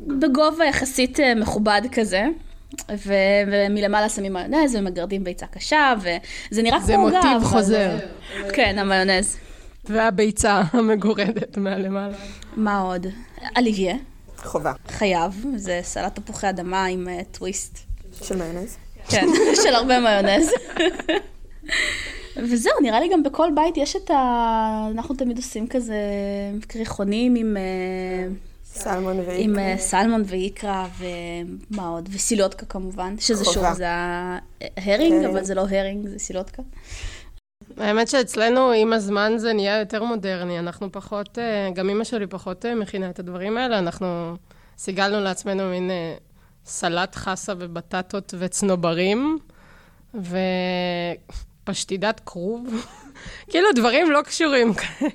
בגובה 0.00 0.64
יחסית 0.64 1.20
אה, 1.20 1.34
מכובד 1.34 1.82
כזה. 1.92 2.24
ו- 2.96 3.12
ומלמעלה 3.46 4.08
שמים 4.08 4.32
מיונז 4.32 4.74
ומגרדים 4.76 5.24
ביצה 5.24 5.46
קשה, 5.46 5.94
וזה 6.00 6.62
נראה 6.62 6.80
זה 6.80 6.92
כמו 6.92 7.02
עוגה. 7.04 7.16
מוטיב 7.16 7.30
אבל- 7.36 7.44
חוזר. 7.44 7.90
כן, 8.52 8.78
המיונז. 8.78 9.38
והביצה 9.90 10.62
המגורדת 10.72 11.56
מהלמעלה. 11.56 12.16
מה 12.56 12.80
עוד? 12.80 13.06
אליביה, 13.56 13.96
חובה. 14.36 14.72
חייב, 14.88 15.44
זה 15.56 15.80
סלט 15.82 16.14
תפוחי 16.14 16.50
אדמה 16.50 16.84
עם 16.84 17.08
אה, 17.08 17.20
טוויסט. 17.32 17.78
של 18.22 18.36
מיונז. 18.36 18.76
כן, 19.08 19.26
של 19.62 19.74
הרבה 19.74 20.00
מיונז. 20.00 20.50
וזהו, 22.36 22.72
נראה 22.82 23.00
לי 23.00 23.08
גם 23.12 23.22
בכל 23.22 23.48
בית 23.54 23.76
יש 23.76 23.96
את 23.96 24.10
ה... 24.10 24.88
אנחנו 24.90 25.14
תמיד 25.14 25.36
עושים 25.36 25.66
כזה 25.66 25.96
קריחונים 26.66 27.34
עם, 27.34 27.56
אה, 27.56 28.28
סלמון 28.64 29.12
עם 29.12 29.26
ואיקרה. 29.26 29.62
אה, 29.62 29.78
סלמון 29.78 30.22
ואיקרה 30.26 30.88
ומה 30.98 31.88
עוד? 31.88 32.08
וסילודקה 32.12 32.66
כמובן, 32.66 33.14
שזה 33.18 33.44
חובה. 33.44 33.54
שוב, 33.54 33.74
זה 33.74 33.86
ההרינג, 33.88 35.22
כן. 35.22 35.30
אבל 35.30 35.44
זה 35.44 35.54
לא 35.54 35.60
הרינג, 35.60 36.08
זה 36.08 36.18
סילודקה. 36.18 36.62
האמת 37.80 38.08
שאצלנו 38.08 38.72
עם 38.72 38.92
הזמן 38.92 39.32
זה 39.36 39.52
נהיה 39.52 39.78
יותר 39.78 40.04
מודרני, 40.04 40.58
אנחנו 40.58 40.92
פחות, 40.92 41.38
אה, 41.38 41.70
גם 41.74 41.88
אימא 41.88 42.04
שלי 42.04 42.26
פחות 42.26 42.66
אה, 42.66 42.74
מכינה 42.74 43.10
את 43.10 43.18
הדברים 43.18 43.56
האלה, 43.56 43.78
אנחנו 43.78 44.36
סיגלנו 44.78 45.20
לעצמנו 45.20 45.70
מין 45.70 45.90
אה, 45.90 46.14
סלט 46.64 47.14
חסה 47.14 47.52
ובטטות 47.58 48.34
וצנוברים, 48.38 49.38
ופשטידת 51.64 52.20
כרוב, 52.26 52.66
כאילו 53.50 53.68
דברים 53.74 54.10
לא 54.10 54.22
קשורים 54.22 54.74
כאלה. 54.74 55.10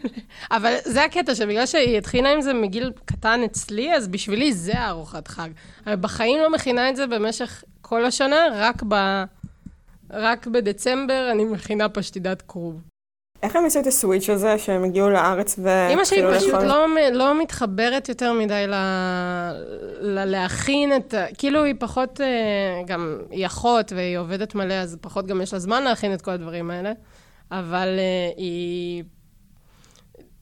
אבל 0.51 0.75
זה 0.83 1.03
הקטע, 1.03 1.35
שבגלל 1.35 1.65
שהיא 1.65 1.97
התחילה 1.97 2.31
עם 2.31 2.41
זה 2.41 2.53
מגיל 2.53 2.91
קטן 3.05 3.43
אצלי, 3.45 3.95
אז 3.95 4.07
בשבילי 4.07 4.53
זה 4.53 4.79
הארוחת 4.79 5.27
חג. 5.27 5.49
אבל 5.85 5.95
בחיים 5.95 6.39
לא 6.39 6.51
מכינה 6.51 6.89
את 6.89 6.95
זה 6.95 7.07
במשך 7.07 7.63
כל 7.81 8.05
השנה, 8.05 8.37
רק 8.53 8.83
ב... 8.87 9.23
רק 10.09 10.47
בדצמבר 10.47 11.29
אני 11.31 11.45
מכינה 11.45 11.89
פשטידת 11.89 12.43
כרוב. 12.47 12.81
איך 13.43 13.55
הם 13.55 13.65
עשו 13.65 13.79
את 13.79 13.87
הסוויץ' 13.87 14.29
הזה 14.29 14.57
שהם 14.57 14.83
הגיעו 14.83 15.09
לארץ 15.09 15.55
ו... 15.59 15.87
אימא 15.89 16.05
שלי 16.05 16.21
פשוט 16.35 16.53
לאכול? 16.53 16.65
לא, 16.67 16.87
לא 17.11 17.41
מתחברת 17.41 18.09
יותר 18.09 18.33
מדי 18.33 18.65
ל... 18.67 18.73
ל... 20.01 20.25
להכין 20.25 20.95
את... 20.95 21.13
ה- 21.13 21.25
כאילו 21.37 21.63
היא 21.63 21.75
פחות, 21.79 22.21
אה, 22.21 22.81
גם 22.85 23.17
היא 23.31 23.45
אחות 23.45 23.91
והיא 23.91 24.17
עובדת 24.17 24.55
מלא, 24.55 24.73
אז 24.73 24.97
פחות 25.01 25.27
גם 25.27 25.41
יש 25.41 25.53
לה 25.53 25.59
זמן 25.59 25.83
להכין 25.83 26.13
את 26.13 26.21
כל 26.21 26.31
הדברים 26.31 26.71
האלה. 26.71 26.91
אבל 27.51 27.87
אה, 27.97 28.31
היא... 28.37 29.03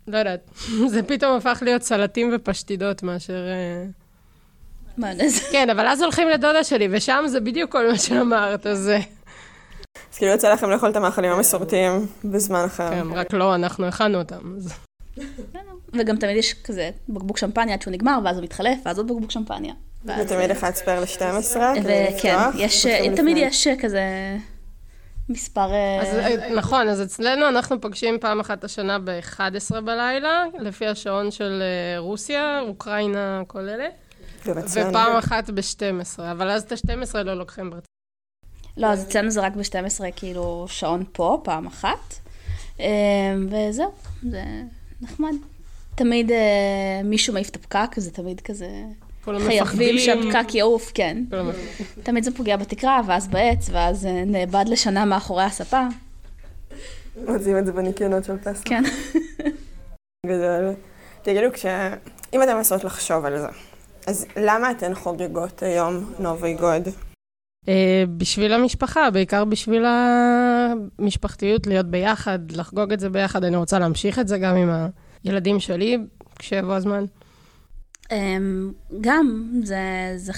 לא 0.07 0.17
יודעת, 0.17 0.51
זה 0.93 1.03
פתאום 1.03 1.37
הפך 1.37 1.59
להיות 1.65 1.81
סלטים 1.81 2.29
ופשטידות 2.33 3.03
מאשר... 3.03 3.47
אה, 3.47 3.85
מיונז. 4.97 5.39
כן, 5.51 5.69
אבל 5.69 5.87
אז 5.87 6.01
הולכים 6.01 6.29
לדודה 6.29 6.63
שלי, 6.63 6.87
ושם 6.91 7.23
זה 7.27 7.39
בדיוק 7.39 7.71
כל 7.71 7.87
מה 7.87 7.97
שאמרת, 7.97 8.67
אז... 8.67 8.91
אה, 10.11 10.13
אז 10.13 10.17
כאילו 10.17 10.31
יצא 10.31 10.53
לכם 10.53 10.69
לאכול 10.69 10.89
את 10.89 10.95
המאכלים 10.95 11.31
המסורתיים 11.31 12.07
בזמן 12.23 12.63
אחר. 12.65 12.89
כן, 12.89 13.07
רק 13.13 13.33
לא, 13.33 13.55
אנחנו 13.55 13.85
הכנו 13.85 14.17
אותם. 14.17 14.57
וגם 15.93 16.17
תמיד 16.17 16.37
יש 16.37 16.53
כזה 16.63 16.89
בקבוק 17.09 17.37
שמפניה 17.37 17.73
עד 17.73 17.81
שהוא 17.81 17.93
נגמר, 17.93 18.19
ואז 18.25 18.37
הוא 18.37 18.43
מתחלף, 18.43 18.77
ואז 18.85 18.97
עוד 18.97 19.07
בקבוק 19.07 19.31
שמפניה. 19.31 19.73
ותמיד 20.05 20.51
אחד 20.51 20.71
ספייר 20.75 20.99
ל-12 20.99 21.57
כדי 21.75 22.07
לפתוח. 22.09 22.55
יש, 22.57 22.87
פותחים 22.87 23.15
תמיד. 23.15 23.37
יש 23.37 23.67
כזה 23.79 24.01
מספר... 25.29 25.71
אה, 25.73 26.01
אז 26.01 26.15
אה, 26.15 26.53
נכון, 26.55 26.89
אז 26.89 27.01
אצלנו 27.01 27.47
אנחנו 27.47 27.81
פוגשים 27.81 28.19
פעם 28.19 28.39
אחת 28.39 28.63
השנה 28.63 28.99
ב-11 28.99 29.81
בלילה, 29.81 30.45
לפי 30.59 30.87
השעון 30.87 31.31
של 31.31 31.61
אה, 31.61 31.99
רוסיה, 31.99 32.59
אוקראינה, 32.67 33.41
כל 33.47 33.69
אלה. 33.69 33.87
ופעם 34.45 35.15
אחת 35.17 35.49
ב-12, 35.49 36.21
אבל 36.31 36.49
אז 36.49 36.63
את 36.63 36.71
ה-12 36.71 37.17
לא 37.17 37.33
לוקחים 37.33 37.69
ברצינות. 37.69 37.90
לא, 38.77 38.87
אז 38.87 39.03
אצלנו 39.03 39.29
זה 39.31 39.41
רק 39.41 39.55
ב-12, 39.55 40.01
כאילו, 40.15 40.65
שעון 40.69 41.03
פה, 41.11 41.41
פעם 41.43 41.67
אחת. 41.67 42.15
אה, 42.79 42.85
וזהו, 43.49 43.91
זה 44.29 44.43
נחמד. 45.01 45.33
תמיד 45.95 46.31
אה, 46.31 47.01
מישהו 47.03 47.33
מעיף 47.33 47.49
את 47.49 47.55
הפקק, 47.55 47.89
זה 47.97 48.11
תמיד 48.11 48.41
כזה... 48.41 48.67
חייבים. 49.23 49.99
שהפקק 49.99 50.55
יעוף, 50.55 50.91
כן. 50.93 51.23
תמיד 52.03 52.23
זה 52.23 52.31
פוגע 52.31 52.57
בתקרה, 52.57 53.01
ואז 53.07 53.27
בעץ, 53.27 53.69
ואז 53.71 54.05
אה, 54.05 54.23
נאבד 54.25 54.65
לשנה 54.67 55.05
מאחורי 55.05 55.43
הספה. 55.43 55.81
מוצאים 57.27 57.57
את 57.57 57.65
זה 57.65 57.71
בניקיונות 57.71 58.23
של 58.23 58.37
פסח. 58.37 58.61
כן. 58.65 58.83
גדול. 60.25 60.73
תגידו, 61.21 61.47
כש... 61.53 61.65
אם 62.33 62.43
אתן 62.43 62.55
מנסות 62.55 62.83
לחשוב 62.83 63.25
על 63.25 63.39
זה, 63.39 63.47
אז 64.07 64.25
למה 64.37 64.71
אתן 64.71 64.95
חוגגות 64.95 65.63
היום 65.63 66.13
נובי 66.19 66.53
גוד? 66.53 67.10
אה, 67.69 68.03
בשביל 68.17 68.53
המשפחה, 68.53 69.09
בעיקר 69.09 69.45
בשביל 69.45 69.85
המשפחתיות, 69.85 71.67
להיות 71.67 71.85
ביחד, 71.85 72.51
לחגוג 72.51 72.93
את 72.93 72.99
זה 72.99 73.09
ביחד. 73.09 73.43
אני 73.43 73.55
רוצה 73.55 73.79
להמשיך 73.79 74.19
את 74.19 74.27
זה 74.27 74.37
גם 74.37 74.55
עם 74.55 74.69
הילדים 75.23 75.59
שלי, 75.59 75.97
כשיבוא 76.39 76.73
הזמן. 76.73 77.05
אמ, 78.11 78.71
גם, 79.01 79.51
זה, 79.63 80.13
זה... 80.15 80.33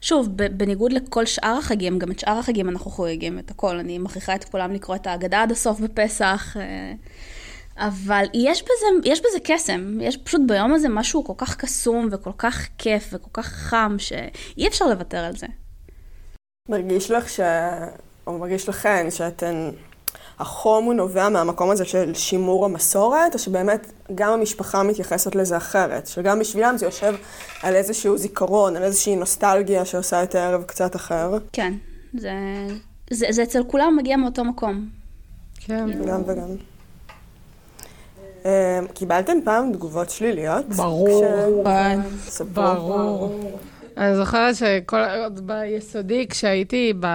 שוב, 0.00 0.28
בניגוד 0.36 0.92
לכל 0.92 1.26
שאר 1.26 1.56
החגים, 1.58 1.98
גם 1.98 2.10
את 2.10 2.18
שאר 2.18 2.38
החגים 2.38 2.68
אנחנו 2.68 2.90
חוגגים 2.90 3.38
את 3.38 3.50
הכל. 3.50 3.78
אני 3.78 3.98
מכריחה 3.98 4.34
את 4.34 4.44
כולם 4.44 4.72
לקרוא 4.72 4.96
את 4.96 5.06
ההגדה 5.06 5.42
עד 5.42 5.50
הסוף 5.50 5.80
בפסח. 5.80 6.56
אה, 6.60 6.92
אבל 7.76 8.24
יש 8.34 8.62
בזה, 8.62 9.10
יש 9.10 9.20
בזה 9.20 9.38
קסם. 9.44 9.98
יש 10.00 10.16
פשוט 10.16 10.40
ביום 10.46 10.74
הזה 10.74 10.88
משהו 10.88 11.24
כל 11.24 11.32
כך 11.36 11.56
קסום 11.56 12.08
וכל 12.12 12.32
כך 12.38 12.68
כיף 12.78 13.08
וכל 13.12 13.30
כך 13.32 13.46
חם, 13.46 13.96
שאי 13.98 14.68
אפשר 14.68 14.86
לוותר 14.86 15.18
על 15.18 15.36
זה. 15.36 15.46
מרגיש 16.68 17.10
לך 17.10 17.28
ש... 17.28 17.40
או 18.26 18.38
מרגיש 18.38 18.68
לכן 18.68 19.06
שאתן 19.10 19.70
החום 20.38 20.84
הוא 20.84 20.94
נובע 20.94 21.28
מהמקום 21.28 21.70
הזה 21.70 21.84
של 21.84 22.14
שימור 22.14 22.64
המסורת, 22.64 23.34
או 23.34 23.38
שבאמת 23.38 23.92
גם 24.14 24.32
המשפחה 24.32 24.82
מתייחסת 24.82 25.34
לזה 25.34 25.56
אחרת, 25.56 26.06
שגם 26.06 26.38
בשבילם 26.38 26.76
זה 26.76 26.86
יושב 26.86 27.14
על 27.62 27.74
איזשהו 27.74 28.18
זיכרון, 28.18 28.76
על 28.76 28.82
איזושהי 28.82 29.16
נוסטלגיה 29.16 29.84
שעושה 29.84 30.22
את 30.22 30.34
הערב 30.34 30.62
קצת 30.62 30.96
אחר. 30.96 31.38
כן, 31.52 31.74
זה, 32.18 32.32
זה, 33.10 33.26
זה 33.30 33.42
אצל 33.42 33.64
כולם 33.64 33.96
מגיע 33.96 34.16
מאותו 34.16 34.44
מקום. 34.44 34.88
כן. 35.56 36.04
גם 36.06 36.22
וגם. 36.26 36.48
אה, 38.46 38.80
קיבלתם 38.94 39.36
פעם 39.44 39.72
תגובות 39.72 40.10
שליליות? 40.10 40.68
ברור. 40.68 41.24
ברור. 42.52 43.58
אני 43.96 44.16
זוכרת 44.16 44.54
שכל... 44.56 45.00
עוד 45.24 45.46
ביסודי, 45.46 46.26
כשהייתי 46.28 46.92
ב... 47.00 47.06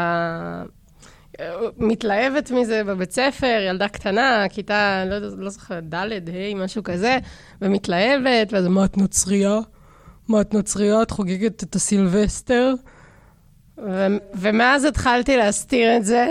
מתלהבת 1.78 2.52
מזה 2.52 2.84
בבית 2.84 3.12
ספר, 3.12 3.66
ילדה 3.70 3.88
קטנה, 3.88 4.46
כיתה, 4.50 5.04
לא, 5.06 5.18
לא 5.38 5.50
זוכרת, 5.50 5.84
ד', 5.94 5.96
ה', 6.30 6.56
משהו 6.56 6.84
כזה, 6.84 7.18
ומתלהבת, 7.62 8.54
ואז 8.54 8.68
מה 8.68 8.86
את 8.86 8.98
נוצרייה? 8.98 9.60
מה 10.28 10.42
את 10.42 10.54
נוצרייה? 10.54 11.02
את 11.02 11.12
חוגגת 11.12 11.64
את 11.64 11.76
הסילבסטר? 11.76 12.74
ו- 13.78 14.18
ומאז 14.34 14.86
התחלתי 14.86 15.38
להסתיר 15.38 15.98
את 15.98 16.06
זה. 16.06 16.28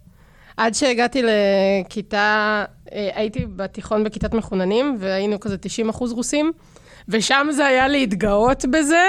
עד 0.56 0.74
שהגעתי 0.74 1.22
לכיתה, 1.22 2.64
אה, 2.92 3.10
הייתי 3.14 3.46
בתיכון 3.56 4.04
בכיתת 4.04 4.34
מחוננים, 4.34 4.96
והיינו 5.00 5.40
כזה 5.40 5.58
90 5.58 5.88
אחוז 5.88 6.12
רוסים, 6.12 6.52
ושם 7.08 7.46
זה 7.50 7.66
היה 7.66 7.88
להתגאות 7.88 8.64
בזה, 8.70 9.04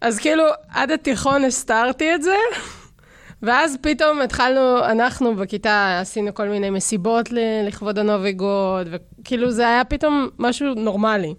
אז 0.00 0.18
כאילו 0.18 0.44
עד 0.68 0.90
התיכון 0.90 1.44
הסתרתי 1.44 2.14
את 2.14 2.22
זה, 2.22 2.36
ואז 3.42 3.76
פתאום 3.80 4.20
התחלנו, 4.20 4.84
אנחנו 4.84 5.36
בכיתה 5.36 5.98
עשינו 6.00 6.34
כל 6.34 6.48
מיני 6.48 6.70
מסיבות 6.70 7.32
ל- 7.32 7.66
לכבוד 7.66 7.98
הנובי-גוד, 7.98 8.88
וכאילו 9.20 9.50
זה 9.50 9.68
היה 9.68 9.84
פתאום 9.84 10.28
משהו 10.38 10.74
נורמלי, 10.74 11.34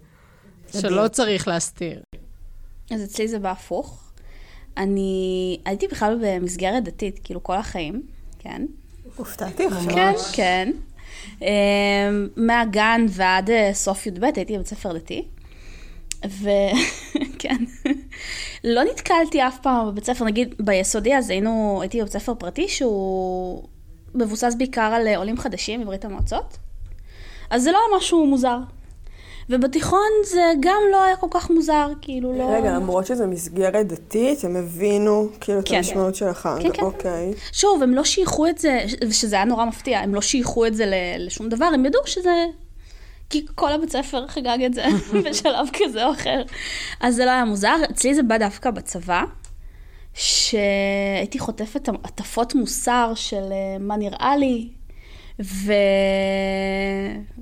שלא 0.72 1.08
צריך 1.08 1.48
להסתיר. 1.48 2.00
אז 2.90 3.04
אצלי 3.04 3.28
זה 3.28 3.38
בהפוך. 3.38 4.04
אני 4.76 5.60
הייתי 5.64 5.86
בכלל 5.88 6.18
במסגרת 6.22 6.84
דתית, 6.84 7.20
כאילו 7.24 7.42
כל 7.42 7.54
החיים, 7.56 8.02
כן? 8.38 8.62
הופתעתי 9.16 9.66
עכשיו. 9.66 9.94
כן, 9.94 10.12
כן. 10.32 10.72
אמ, 11.42 11.46
מהגן 12.36 13.06
ועד 13.10 13.50
אה, 13.50 13.70
סוף 13.74 14.06
י"ב 14.06 14.24
הייתי 14.24 14.54
בבית 14.54 14.66
ספר 14.66 14.92
דתי. 14.92 15.24
וכן, 16.24 17.56
לא 18.64 18.84
נתקלתי 18.84 19.42
אף 19.42 19.58
פעם 19.62 19.86
בבית 19.86 20.04
ספר, 20.04 20.24
נגיד 20.24 20.54
ביסודי 20.58 21.16
אז 21.16 21.30
היינו, 21.30 21.78
הייתי 21.80 22.00
בבית 22.00 22.12
ספר 22.12 22.34
פרטי 22.34 22.68
שהוא 22.68 23.62
מבוסס 24.14 24.54
בעיקר 24.58 24.80
על 24.94 25.06
אה, 25.06 25.16
עולים 25.16 25.38
חדשים 25.38 25.80
מברית 25.80 26.04
המועצות, 26.04 26.56
אז 27.50 27.62
זה 27.62 27.72
לא 27.72 27.78
היה 27.78 27.98
משהו 27.98 28.26
מוזר. 28.26 28.58
ובתיכון 29.50 30.08
זה 30.24 30.52
גם 30.60 30.82
לא 30.92 31.04
היה 31.04 31.16
כל 31.16 31.26
כך 31.30 31.50
מוזר, 31.50 31.88
כאילו 32.00 32.38
לא... 32.38 32.50
רגע, 32.50 32.72
למרות 32.72 33.06
שזה 33.06 33.26
מסגרת 33.26 33.86
דתית, 33.86 34.44
הם 34.44 34.56
הבינו 34.56 35.28
כאילו 35.40 35.58
את 35.58 35.68
כן. 35.68 35.76
המשמעות 35.76 36.14
של 36.14 36.28
החג. 36.28 36.58
כן, 36.62 36.72
כן. 36.72 36.82
אוקיי. 36.82 37.34
שוב, 37.52 37.82
הם 37.82 37.94
לא 37.94 38.04
שייכו 38.04 38.46
את 38.46 38.58
זה, 38.58 38.84
ושזה 39.08 39.36
היה 39.36 39.44
נורא 39.44 39.64
מפתיע, 39.64 40.00
הם 40.00 40.14
לא 40.14 40.20
שייכו 40.20 40.66
את 40.66 40.74
זה 40.74 40.84
לשום 41.18 41.48
דבר, 41.48 41.64
הם 41.64 41.84
ידעו 41.84 42.00
שזה... 42.04 42.44
כי 43.30 43.46
כל 43.54 43.72
הבית 43.72 43.90
ספר 43.90 44.28
חגג 44.28 44.58
את 44.66 44.74
זה 44.74 44.84
בשלב 45.24 45.68
כזה 45.72 46.06
או 46.06 46.12
אחר. 46.12 46.42
אז 47.00 47.14
זה 47.14 47.24
לא 47.24 47.30
היה 47.30 47.44
מוזר. 47.44 47.76
אצלי 47.90 48.14
זה 48.14 48.22
בא 48.22 48.38
דווקא 48.38 48.70
בצבא, 48.70 49.22
שהייתי 50.14 51.38
חוטפת 51.38 51.88
הטפות 52.04 52.54
מוסר 52.54 53.12
של 53.14 53.52
אה, 53.52 53.78
מה 53.80 53.96
נראה 53.96 54.36
לי, 54.36 54.68
ו... 55.42 55.72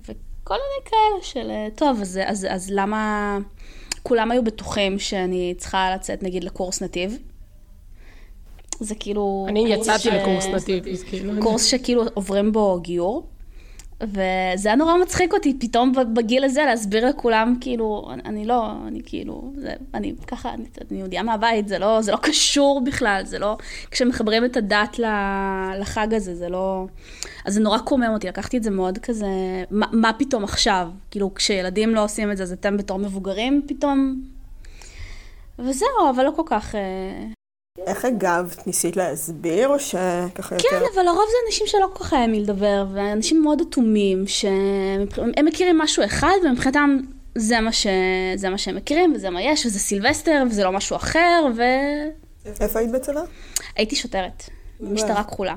וכל 0.05 0.55
מיני 0.55 0.91
כאלה 0.91 1.23
של, 1.23 1.51
אה, 1.51 1.69
טוב, 1.75 2.01
אז, 2.01 2.21
אז, 2.25 2.47
אז 2.51 2.71
למה... 2.71 3.39
כולם 4.03 4.31
היו 4.31 4.45
בטוחים 4.45 4.99
שאני 4.99 5.55
צריכה 5.59 5.95
לצאת 5.95 6.23
נגיד 6.23 6.45
לקורס 6.45 6.83
נתיב. 6.83 7.19
זה 8.81 8.95
כאילו... 8.95 9.47
אני 9.49 9.65
יצאתי 9.69 10.03
ש- 10.03 10.07
לקורס 10.07 10.47
נתיב, 10.47 10.89
אז 10.89 11.03
כאילו... 11.03 11.33
קורס 11.43 11.65
שכאילו 11.65 12.03
עוברים 12.15 12.53
בו 12.53 12.81
גיור. 12.81 13.27
וזה 14.03 14.69
היה 14.69 14.77
נורא 14.77 14.97
מצחיק 14.97 15.35
אותי 15.35 15.57
פתאום 15.61 15.93
בגיל 16.15 16.45
הזה 16.45 16.65
להסביר 16.67 17.09
לכולם 17.09 17.55
כאילו 17.61 18.09
אני, 18.25 18.47
לא 18.47 18.73
אני 18.89 19.01
כאילו 19.07 19.53
זה 19.57 19.73
אני 19.95 20.15
ככה 20.27 20.55
אני, 20.55 20.65
אני 20.91 20.99
יהודייה 20.99 21.23
מהבית 21.23 21.69
זה 21.69 21.79
לא 21.79 22.03
זה 22.03 22.13
לא 22.13 22.17
קשור 22.17 22.81
בכלל 22.85 23.23
זה 23.25 23.39
לא 23.39 23.57
כשמחברים 23.91 24.45
את 24.45 24.57
הדת 24.57 25.01
לחג 25.79 26.15
הזה 26.15 26.35
זה 26.35 26.49
לא 26.49 26.87
אז 27.45 27.55
זה 27.55 27.61
נורא 27.61 27.79
קומם 27.79 28.11
אותי 28.15 28.29
לקחתי 28.29 28.57
את 28.57 28.63
זה 28.63 28.71
מאוד 28.71 28.99
כזה 28.99 29.27
מה, 29.71 29.87
מה 29.93 30.13
פתאום 30.19 30.45
עכשיו? 30.45 30.89
כאילו 31.11 31.35
כשילדים 31.35 31.95
לא 31.95 32.05
עושים 32.05 32.33
את 32.33 32.37
זה 32.37 32.43
אז 32.43 32.53
אתם 32.53 32.77
בתור 32.77 32.99
מבוגרים 32.99 33.63
פתאום 33.69 34.23
וזהו 35.59 36.11
אבל 36.11 36.25
לא 36.25 36.33
כל 36.37 36.43
כך 36.47 36.75
אה, 36.75 37.36
איך 37.87 38.05
הגבת? 38.05 38.67
ניסית 38.67 38.97
להסביר, 38.97 39.69
או 39.69 39.79
שככה 39.79 40.57
כן, 40.59 40.75
יותר... 40.75 40.87
אבל 40.95 41.03
לרוב 41.03 41.25
זה 41.29 41.37
אנשים 41.47 41.67
שלא 41.67 41.87
כל 41.93 42.05
כך 42.05 42.13
היה 42.13 42.27
מי 42.27 42.41
לדבר, 42.41 42.87
ואנשים 42.95 43.43
מאוד 43.43 43.61
אטומים, 43.61 44.27
שהם 44.27 45.47
מכירים 45.47 45.79
משהו 45.79 46.05
אחד, 46.05 46.37
ומבחינתם 46.45 46.99
זה 47.35 47.61
מה, 47.61 47.73
ש... 47.73 47.87
זה 48.37 48.49
מה 48.49 48.59
שהם 48.59 48.77
מכירים, 48.77 49.13
וזה 49.15 49.31
מה 49.31 49.43
יש, 49.43 49.67
וזה 49.67 49.79
סילבסטר, 49.79 50.43
וזה 50.51 50.65
לא 50.65 50.73
משהו 50.73 50.97
אחר, 50.97 51.47
איפה 52.61 52.79
היית 52.79 52.91
בצבא? 52.91 53.21
והייתי 53.77 53.97
שוטרת, 53.97 54.43
במשטרה 54.81 55.25
כחולה. 55.25 55.55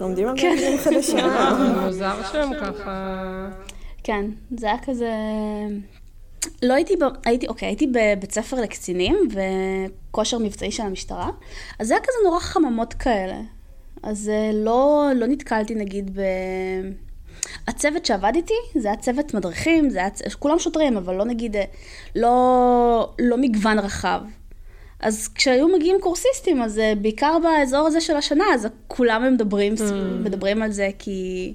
לומדים 0.00 0.28
על 0.28 0.34
כן. 0.40 0.54
דברים 0.56 0.78
חדשים. 0.78 1.24
מוזר 1.84 2.14
שהם 2.32 2.50
ככה... 2.60 3.48
כן, 4.04 4.24
זה 4.58 4.66
היה 4.66 4.76
כזה... 4.86 5.10
לא 6.62 6.74
הייתי, 6.74 6.96
ב... 6.96 7.02
הייתי, 7.24 7.48
אוקיי, 7.48 7.68
הייתי 7.68 7.86
בבית 7.86 8.32
ספר 8.32 8.60
לקצינים 8.60 9.28
וכושר 9.30 10.38
מבצעי 10.38 10.72
של 10.72 10.82
המשטרה, 10.82 11.30
אז 11.78 11.86
זה 11.86 11.94
היה 11.94 12.02
כזה 12.02 12.16
נורא 12.24 12.40
חממות 12.40 12.94
כאלה. 12.94 13.40
אז 14.02 14.28
אה, 14.28 14.50
לא, 14.54 15.10
לא 15.14 15.26
נתקלתי 15.26 15.74
נגיד 15.74 16.18
ב... 16.18 16.20
הצוות 17.68 18.06
שעבד 18.06 18.32
איתי, 18.34 18.54
זה 18.74 18.88
היה 18.88 18.96
צוות 18.96 19.34
מדריכים, 19.34 19.90
זה 19.90 19.98
היה, 19.98 20.08
כולם 20.38 20.58
שוטרים, 20.58 20.96
אבל 20.96 21.14
לא 21.14 21.24
נגיד, 21.24 21.56
אה, 21.56 21.64
לא, 22.16 23.12
לא 23.18 23.36
מגוון 23.36 23.78
רחב. 23.78 24.20
אז 25.00 25.28
כשהיו 25.28 25.68
מגיעים 25.68 25.96
קורסיסטים, 26.00 26.62
אז 26.62 26.78
אה, 26.78 26.92
בעיקר 26.94 27.36
באזור 27.42 27.86
הזה 27.86 28.00
של 28.00 28.16
השנה, 28.16 28.44
אז 28.54 28.68
כולם 28.88 29.34
מדברים, 29.34 29.74
מדברים 30.20 30.62
על 30.62 30.72
זה 30.72 30.90
כי, 30.98 31.52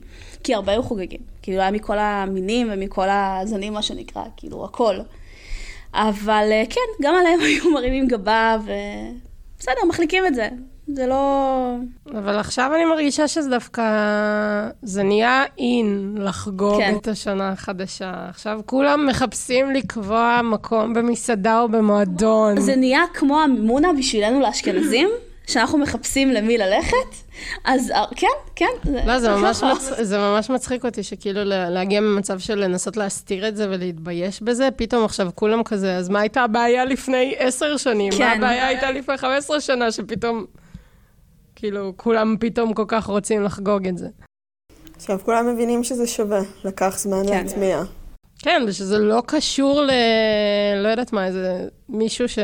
כי 0.48 0.54
הרבה 0.54 0.72
היו 0.72 0.84
חוגגים. 0.84 1.20
כאילו 1.42 1.62
היה 1.62 1.72
מכל 1.72 1.98
המינים 2.00 2.68
ומכל 2.72 3.08
הזנים, 3.10 3.74
מה 3.74 3.82
שנקרא, 3.82 4.22
כאילו 4.38 4.66
הכל. 4.66 4.96
אבל 5.94 6.48
אה, 6.52 6.64
כן, 6.70 6.82
גם 7.02 7.16
עליהם 7.16 7.40
היו 7.46 7.72
מרימים 7.72 8.08
גבה, 8.08 8.58
ובסדר, 8.62 9.86
מחליקים 9.88 10.28
את 10.28 10.36
זה. 10.36 10.50
זה 10.94 11.08
לא... 11.08 11.76
אבל 12.12 12.40
עכשיו 12.40 12.72
אני 12.76 12.86
מרגישה 12.86 13.28
שזה 13.28 13.50
דווקא... 13.50 13.84
זה 14.82 15.04
נהיה 15.04 15.44
אין 15.58 16.16
לחגוג 16.20 16.78
כן. 16.78 16.96
את 17.02 17.08
השנה 17.08 17.50
החדשה. 17.50 18.14
עכשיו 18.30 18.60
כולם 18.66 19.08
מחפשים 19.08 19.72
לקבוע 19.72 20.42
מקום 20.44 20.94
במסעדה 20.94 21.60
או 21.60 21.70
במועדון. 21.70 22.60
זה 22.60 22.76
נהיה 22.76 23.02
כמו 23.14 23.40
המימונה 23.40 23.94
בשבילנו 23.94 24.40
לאשכנזים, 24.40 25.10
שאנחנו 25.48 25.78
מחפשים 25.78 26.32
למי 26.32 26.58
ללכת, 26.58 27.16
אז 27.66 27.92
אה, 27.92 28.04
כן, 28.16 28.28
כן. 28.56 28.66
לא, 29.06 29.20
זה 29.20 29.30
ממש, 29.30 29.64
מצ... 29.64 29.90
זה 30.02 30.18
ממש 30.18 30.50
מצחיק 30.50 30.86
אותי, 30.86 31.04
שכאילו 31.04 31.44
לה- 31.44 31.70
להגיע 31.70 32.02
ממצב 32.02 32.40
של 32.40 32.56
לנסות 32.56 32.98
להסתיר 32.98 33.48
את 33.48 33.56
זה 33.56 33.70
ולהתבייש 33.70 34.42
בזה, 34.42 34.70
פתאום 34.76 35.06
עכשיו 35.06 35.30
כולם 35.36 35.64
כזה, 35.64 35.96
אז 35.96 36.10
מה 36.10 36.20
הייתה 36.20 36.42
הבעיה 36.42 36.86
לפני 36.86 37.36
עשר 37.38 37.78
שנים? 37.78 38.10
מה 38.14 38.18
כן. 38.18 38.38
הבעיה 38.38 38.68
הייתה 38.68 38.92
לפני 38.92 39.18
חמש 39.18 39.38
עשרה 39.38 39.62
שנה, 39.62 39.92
שפתאום, 39.92 40.46
כאילו, 41.56 41.94
כולם 41.98 42.36
פתאום 42.40 42.74
כל 42.74 42.86
כך 42.88 43.06
רוצים 43.06 43.44
לחגוג 43.44 43.88
את 43.88 43.98
זה. 43.98 44.08
עכשיו 44.96 45.20
כולם 45.26 45.54
מבינים 45.54 45.84
שזה 45.84 46.08
שווה, 46.08 46.40
לקח 46.66 46.96
זמן 46.98 47.28
כן. 47.28 47.44
להטמיע. 47.46 47.82
כן, 48.40 48.62
ושזה 48.68 48.98
לא 48.98 49.24
קשור 49.26 49.82
ל... 49.82 49.92
לא 50.84 50.88
יודעת 50.88 51.14
מה, 51.14 51.26
איזה 51.28 51.68
מישהו 51.90 52.30
ש... 52.30 52.40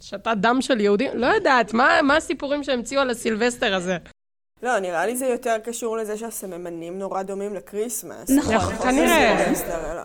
שתה 0.00 0.34
דם 0.34 0.58
של 0.60 0.80
יהודים, 0.80 1.10
לא 1.14 1.26
יודעת, 1.26 1.74
מה, 1.74 2.02
מה 2.02 2.16
הסיפורים 2.16 2.64
שהמציאו 2.64 3.00
על 3.00 3.10
הסילבסטר 3.10 3.74
הזה? 3.74 3.96
לא, 4.62 4.78
נראה 4.78 5.06
לי 5.06 5.16
זה 5.16 5.26
יותר 5.26 5.56
קשור 5.64 5.96
לזה 5.96 6.16
שהסממנים 6.16 6.98
נורא 6.98 7.22
דומים 7.22 7.54
ל 7.54 7.61
Christmas. 7.61 8.30
נכון. 8.30 8.54
נכון, 8.54 8.76
כנראה. 8.76 9.44
סילבסטר, 9.44 9.92
אלא. 9.92 10.02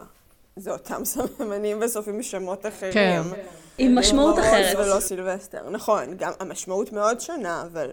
זה 0.55 0.71
אותם 0.71 1.05
סממנים 1.11 1.79
בסוף 1.79 2.07
עם 2.07 2.23
שמות 2.23 2.65
אחרים. 2.65 2.93
כן. 2.93 3.21
עם 3.77 3.99
משמעות 3.99 4.39
אחרת. 4.39 4.75
ולא 4.77 4.99
סילבסטר. 4.99 5.69
נכון, 5.69 6.17
גם 6.17 6.31
המשמעות 6.39 6.91
מאוד 6.93 7.19
שונה, 7.19 7.61
אבל 7.61 7.91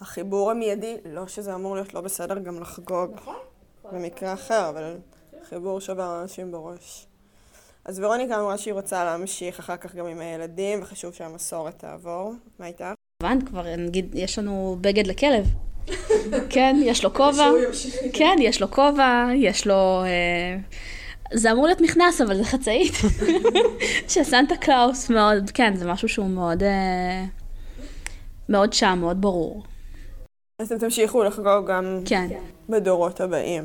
החיבור 0.00 0.50
המיידי, 0.50 0.96
לא 1.04 1.26
שזה 1.26 1.54
אמור 1.54 1.74
להיות 1.74 1.94
לא 1.94 2.00
בסדר 2.00 2.38
גם 2.38 2.60
לחגוג. 2.60 3.10
במקרה 3.92 4.32
אחר, 4.32 4.68
אבל 4.68 4.96
חיבור 5.48 5.80
שיושב 5.80 6.22
לאנשים 6.22 6.52
בראש. 6.52 7.06
אז 7.84 8.00
ורוניקה 8.00 8.40
אמרה 8.40 8.58
שהיא 8.58 8.74
רוצה 8.74 9.04
להמשיך 9.04 9.58
אחר 9.58 9.76
כך 9.76 9.94
גם 9.94 10.06
עם 10.06 10.20
הילדים, 10.20 10.82
וחשוב 10.82 11.14
שהמסורת 11.14 11.78
תעבור. 11.78 12.32
מה 12.58 12.66
איתך? 12.66 12.84
הבנת 13.22 13.48
כבר, 13.48 13.76
נגיד, 13.76 14.14
יש 14.14 14.38
לנו 14.38 14.76
בגד 14.80 15.06
לכלב. 15.06 15.46
כן, 16.50 16.76
יש 16.82 17.04
לו 17.04 17.14
כובע. 17.14 17.50
כן, 18.12 18.36
יש 18.40 18.60
לו 18.60 18.70
כובע, 18.70 19.28
יש 19.34 19.66
לו... 19.66 20.02
אה, 20.04 20.56
זה 21.34 21.52
אמור 21.52 21.66
להיות 21.66 21.80
מכנס, 21.80 22.20
אבל 22.20 22.36
זה 22.36 22.44
חצאית. 22.44 22.92
של 24.12 24.22
סנטה 24.22 24.56
קלאוס 24.56 25.10
מאוד, 25.10 25.50
כן, 25.54 25.76
זה 25.76 25.86
משהו 25.86 26.08
שהוא 26.08 26.30
מאוד... 26.30 26.62
אה, 26.62 27.24
מאוד 28.48 28.72
שם, 28.72 28.98
מאוד 29.00 29.20
ברור. 29.20 29.62
אז 30.58 30.66
אתם 30.66 30.78
תמשיכו 30.78 31.22
לחגוג 31.22 31.66
גם 31.66 32.02
כן. 32.04 32.28
בדורות 32.68 33.20
הבאים. 33.20 33.64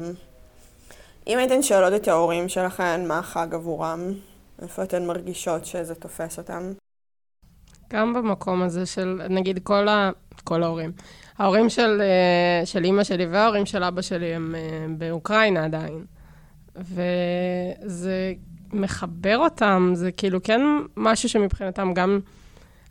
אם 1.27 1.37
הייתן 1.37 1.61
שואלות 1.61 2.01
את 2.01 2.07
ההורים 2.07 2.49
שלכם 2.49 3.01
מה 3.07 3.19
החג 3.19 3.53
עבורם, 3.53 3.99
איפה 4.61 4.83
אתן 4.83 5.05
מרגישות 5.05 5.65
שזה 5.65 5.95
תופס 5.95 6.37
אותם? 6.37 6.71
גם 7.93 8.13
במקום 8.13 8.61
הזה 8.61 8.85
של, 8.85 9.21
נגיד, 9.29 9.59
כל, 9.63 9.87
ה... 9.87 10.11
כל 10.43 10.63
ההורים. 10.63 10.91
ההורים 11.37 11.69
של, 11.69 12.01
אה, 12.01 12.65
של 12.65 12.83
אימא 12.83 13.03
שלי 13.03 13.25
וההורים 13.25 13.65
של 13.65 13.83
אבא 13.83 14.01
שלי 14.01 14.35
הם 14.35 14.55
אה, 14.57 14.85
באוקראינה 14.97 15.65
עדיין. 15.65 16.05
וזה 16.75 18.33
מחבר 18.73 19.37
אותם, 19.37 19.91
זה 19.93 20.11
כאילו 20.11 20.43
כן 20.43 20.61
משהו 20.97 21.29
שמבחינתם 21.29 21.93
גם 21.93 22.19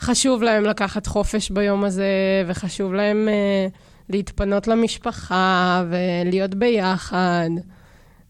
חשוב 0.00 0.42
להם 0.42 0.64
לקחת 0.64 1.06
חופש 1.06 1.50
ביום 1.50 1.84
הזה, 1.84 2.04
וחשוב 2.46 2.94
להם 2.94 3.28
אה, 3.28 3.76
להתפנות 4.08 4.68
למשפחה 4.68 5.84
ולהיות 5.90 6.54
ביחד. 6.54 7.50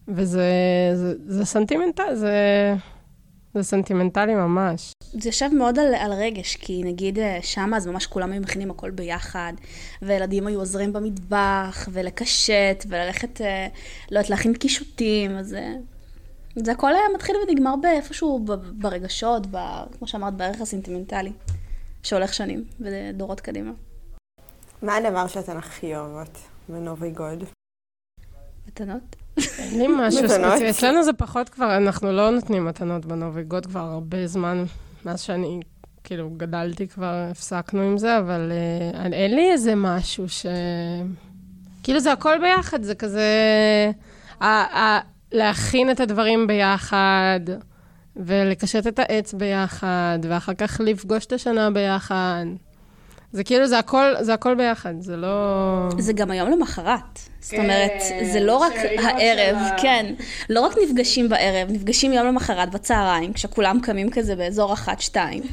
וזה 0.07 0.49
זה, 0.95 1.13
זה 1.27 1.45
סנטימנטלי, 1.45 2.15
זה, 2.15 2.33
זה 3.53 3.63
סנטימנטלי 3.63 4.35
ממש. 4.35 4.91
זה 5.11 5.29
יושב 5.29 5.49
מאוד 5.53 5.79
על, 5.79 5.95
על 5.95 6.13
רגש, 6.13 6.55
כי 6.55 6.83
נגיד 6.83 7.19
אה, 7.19 7.39
שמה 7.41 7.77
אז 7.77 7.87
ממש 7.87 8.07
כולם 8.07 8.31
היו 8.31 8.41
מכינים 8.41 8.71
הכל 8.71 8.91
ביחד, 8.91 9.53
וילדים 10.01 10.47
היו 10.47 10.59
עוזרים 10.59 10.93
במטבח, 10.93 11.89
ולקשט, 11.91 12.85
וללכת, 12.87 13.41
אה, 13.41 13.67
לא 14.11 14.17
יודעת, 14.17 14.29
להכין 14.29 14.53
קישוטים, 14.53 15.37
אז 15.37 15.47
זה, 15.47 15.73
זה 16.55 16.71
הכל 16.71 16.91
היה 16.91 17.03
מתחיל 17.15 17.35
ונגמר 17.35 17.75
באיפשהו 17.81 18.39
ב- 18.45 18.81
ברגשות, 18.81 19.47
ב, 19.51 19.57
כמו 19.97 20.07
שאמרת, 20.07 20.33
בערך 20.33 20.61
הסנטימנטלי, 20.61 21.31
שהולך 22.03 22.33
שנים, 22.33 22.63
ודורות 22.79 23.41
קדימה. 23.41 23.71
מה 24.81 24.95
הדבר 24.95 25.27
שאתן 25.27 25.57
הכי 25.57 25.95
אוהבות 25.95 26.37
בנובי 26.69 27.11
גוד? 27.11 27.43
מתנות? 28.67 29.24
אין 29.37 29.79
לי 29.79 29.87
משהו? 29.87 30.29
ספציפי. 30.29 30.69
אצלנו 30.69 31.03
זה 31.03 31.13
פחות 31.13 31.49
כבר, 31.49 31.77
אנחנו 31.77 32.11
לא 32.11 32.29
נותנים 32.29 32.65
מתנות 32.65 33.05
בנוביגוד 33.05 33.65
כבר 33.65 33.79
הרבה 33.79 34.27
זמן, 34.27 34.63
מאז 35.05 35.21
שאני, 35.21 35.59
כאילו, 36.03 36.29
גדלתי 36.37 36.87
כבר, 36.87 37.27
הפסקנו 37.31 37.81
עם 37.81 37.97
זה, 37.97 38.17
אבל 38.17 38.51
אה, 38.95 39.05
אין 39.13 39.35
לי 39.35 39.51
איזה 39.51 39.73
משהו 39.75 40.29
ש... 40.29 40.45
כאילו, 41.83 41.99
זה 41.99 42.11
הכל 42.11 42.37
ביחד, 42.41 42.83
זה 42.83 42.95
כזה... 42.95 43.29
ה- 44.41 44.45
ה- 44.79 44.99
להכין 45.31 45.91
את 45.91 45.99
הדברים 45.99 46.47
ביחד, 46.47 47.39
ולקשט 48.15 48.87
את 48.87 48.99
העץ 48.99 49.33
ביחד, 49.33 50.19
ואחר 50.23 50.53
כך 50.53 50.81
לפגוש 50.83 51.25
את 51.25 51.33
השנה 51.33 51.71
ביחד. 51.71 52.45
זה 53.31 53.43
כאילו, 53.43 53.67
זה 53.67 53.79
הכל, 53.79 54.13
זה 54.19 54.33
הכל 54.33 54.55
ביחד, 54.55 54.93
זה 54.99 55.17
לא... 55.17 55.89
זה 55.99 56.13
גם 56.13 56.31
היום 56.31 56.51
למחרת. 56.51 57.19
זאת 57.39 57.51
כן, 57.51 57.61
אומרת, 57.63 57.91
זה 58.31 58.39
לא 58.39 58.57
רק 58.57 58.73
הערב, 59.03 59.57
שלה- 59.67 59.77
כן. 59.81 60.13
לא 60.49 60.61
רק 60.61 60.73
נפגשים 60.83 61.29
בערב, 61.29 61.71
נפגשים 61.71 62.13
יום 62.13 62.27
למחרת 62.27 62.71
בצהריים, 62.71 63.33
כשכולם 63.33 63.79
קמים 63.83 64.09
כזה 64.09 64.35
באזור 64.35 64.73
אחת-שתיים. 64.73 65.43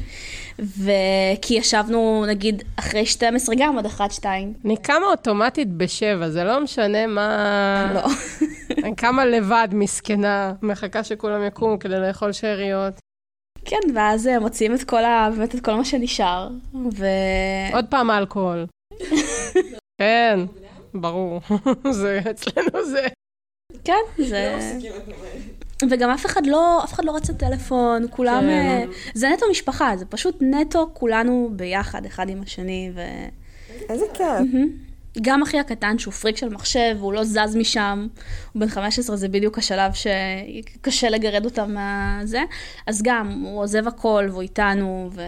וכי 0.59 1.53
ישבנו, 1.53 2.25
נגיד, 2.27 2.63
אחרי 2.75 3.05
12 3.05 3.55
גם 3.59 3.77
עד 3.77 3.85
אחת-שתיים. 3.85 4.53
אני 4.65 4.77
קמה 4.77 5.05
אוטומטית 5.11 5.67
בשבע, 5.77 6.29
זה 6.29 6.43
לא 6.43 6.63
משנה 6.63 7.07
מה... 7.07 7.91
לא. 7.93 8.01
אני 8.83 8.95
קמה 8.95 9.25
לבד, 9.25 9.67
מסכנה, 9.71 10.53
מחכה 10.61 11.03
שכולם 11.03 11.43
יקומו 11.47 11.79
כדי 11.79 11.99
לאכול 11.99 12.31
שאריות. 12.31 12.93
כן, 13.65 13.79
ואז 13.95 14.27
אה, 14.27 14.39
מוציאים 14.39 14.75
את 14.75 14.83
כל 14.83 15.03
ה... 15.03 15.29
באמת 15.37 15.55
את 15.55 15.61
כל 15.65 15.73
מה 15.73 15.85
שנשאר. 15.85 16.49
ו... 16.93 17.05
עוד 17.73 17.85
פעם 17.89 18.11
אלכוהול. 18.11 18.65
כן, 20.01 20.39
ברור. 20.93 21.41
זה, 22.01 22.21
אצלנו 22.31 22.85
זה. 22.85 23.07
כן, 23.83 24.01
זה... 24.17 24.57
וגם 25.89 26.09
אף 26.09 26.25
אחד 26.25 26.45
לא, 26.45 26.83
אף 26.83 26.93
אחד 26.93 27.05
לא 27.05 27.15
רצה 27.15 27.33
טלפון, 27.33 28.05
כולם... 28.09 28.41
כן. 28.41 28.49
אה, 28.49 28.83
זה 29.13 29.29
נטו 29.29 29.45
משפחה, 29.51 29.97
זה 29.97 30.05
פשוט 30.05 30.37
נטו 30.41 30.89
כולנו 30.93 31.49
ביחד, 31.51 32.05
אחד 32.05 32.29
עם 32.29 32.41
השני, 32.41 32.91
ו... 32.95 33.01
איזה 33.89 34.05
כיף. 34.13 34.27
גם 35.21 35.41
אחי 35.41 35.59
הקטן, 35.59 35.97
שהוא 35.97 36.13
פריק 36.13 36.37
של 36.37 36.49
מחשב, 36.49 36.97
הוא 36.99 37.13
לא 37.13 37.23
זז 37.23 37.55
משם, 37.55 38.07
הוא 38.53 38.59
בן 38.59 38.67
15, 38.67 39.15
זה 39.15 39.27
בדיוק 39.27 39.57
השלב 39.57 39.91
שקשה 39.93 41.09
לגרד 41.09 41.45
אותם 41.45 41.73
מהזה, 41.73 42.41
אז 42.87 43.01
גם, 43.03 43.43
הוא 43.45 43.61
עוזב 43.61 43.87
הכל, 43.87 44.27
והוא 44.29 44.41
איתנו, 44.41 45.09
ו... 45.11 45.21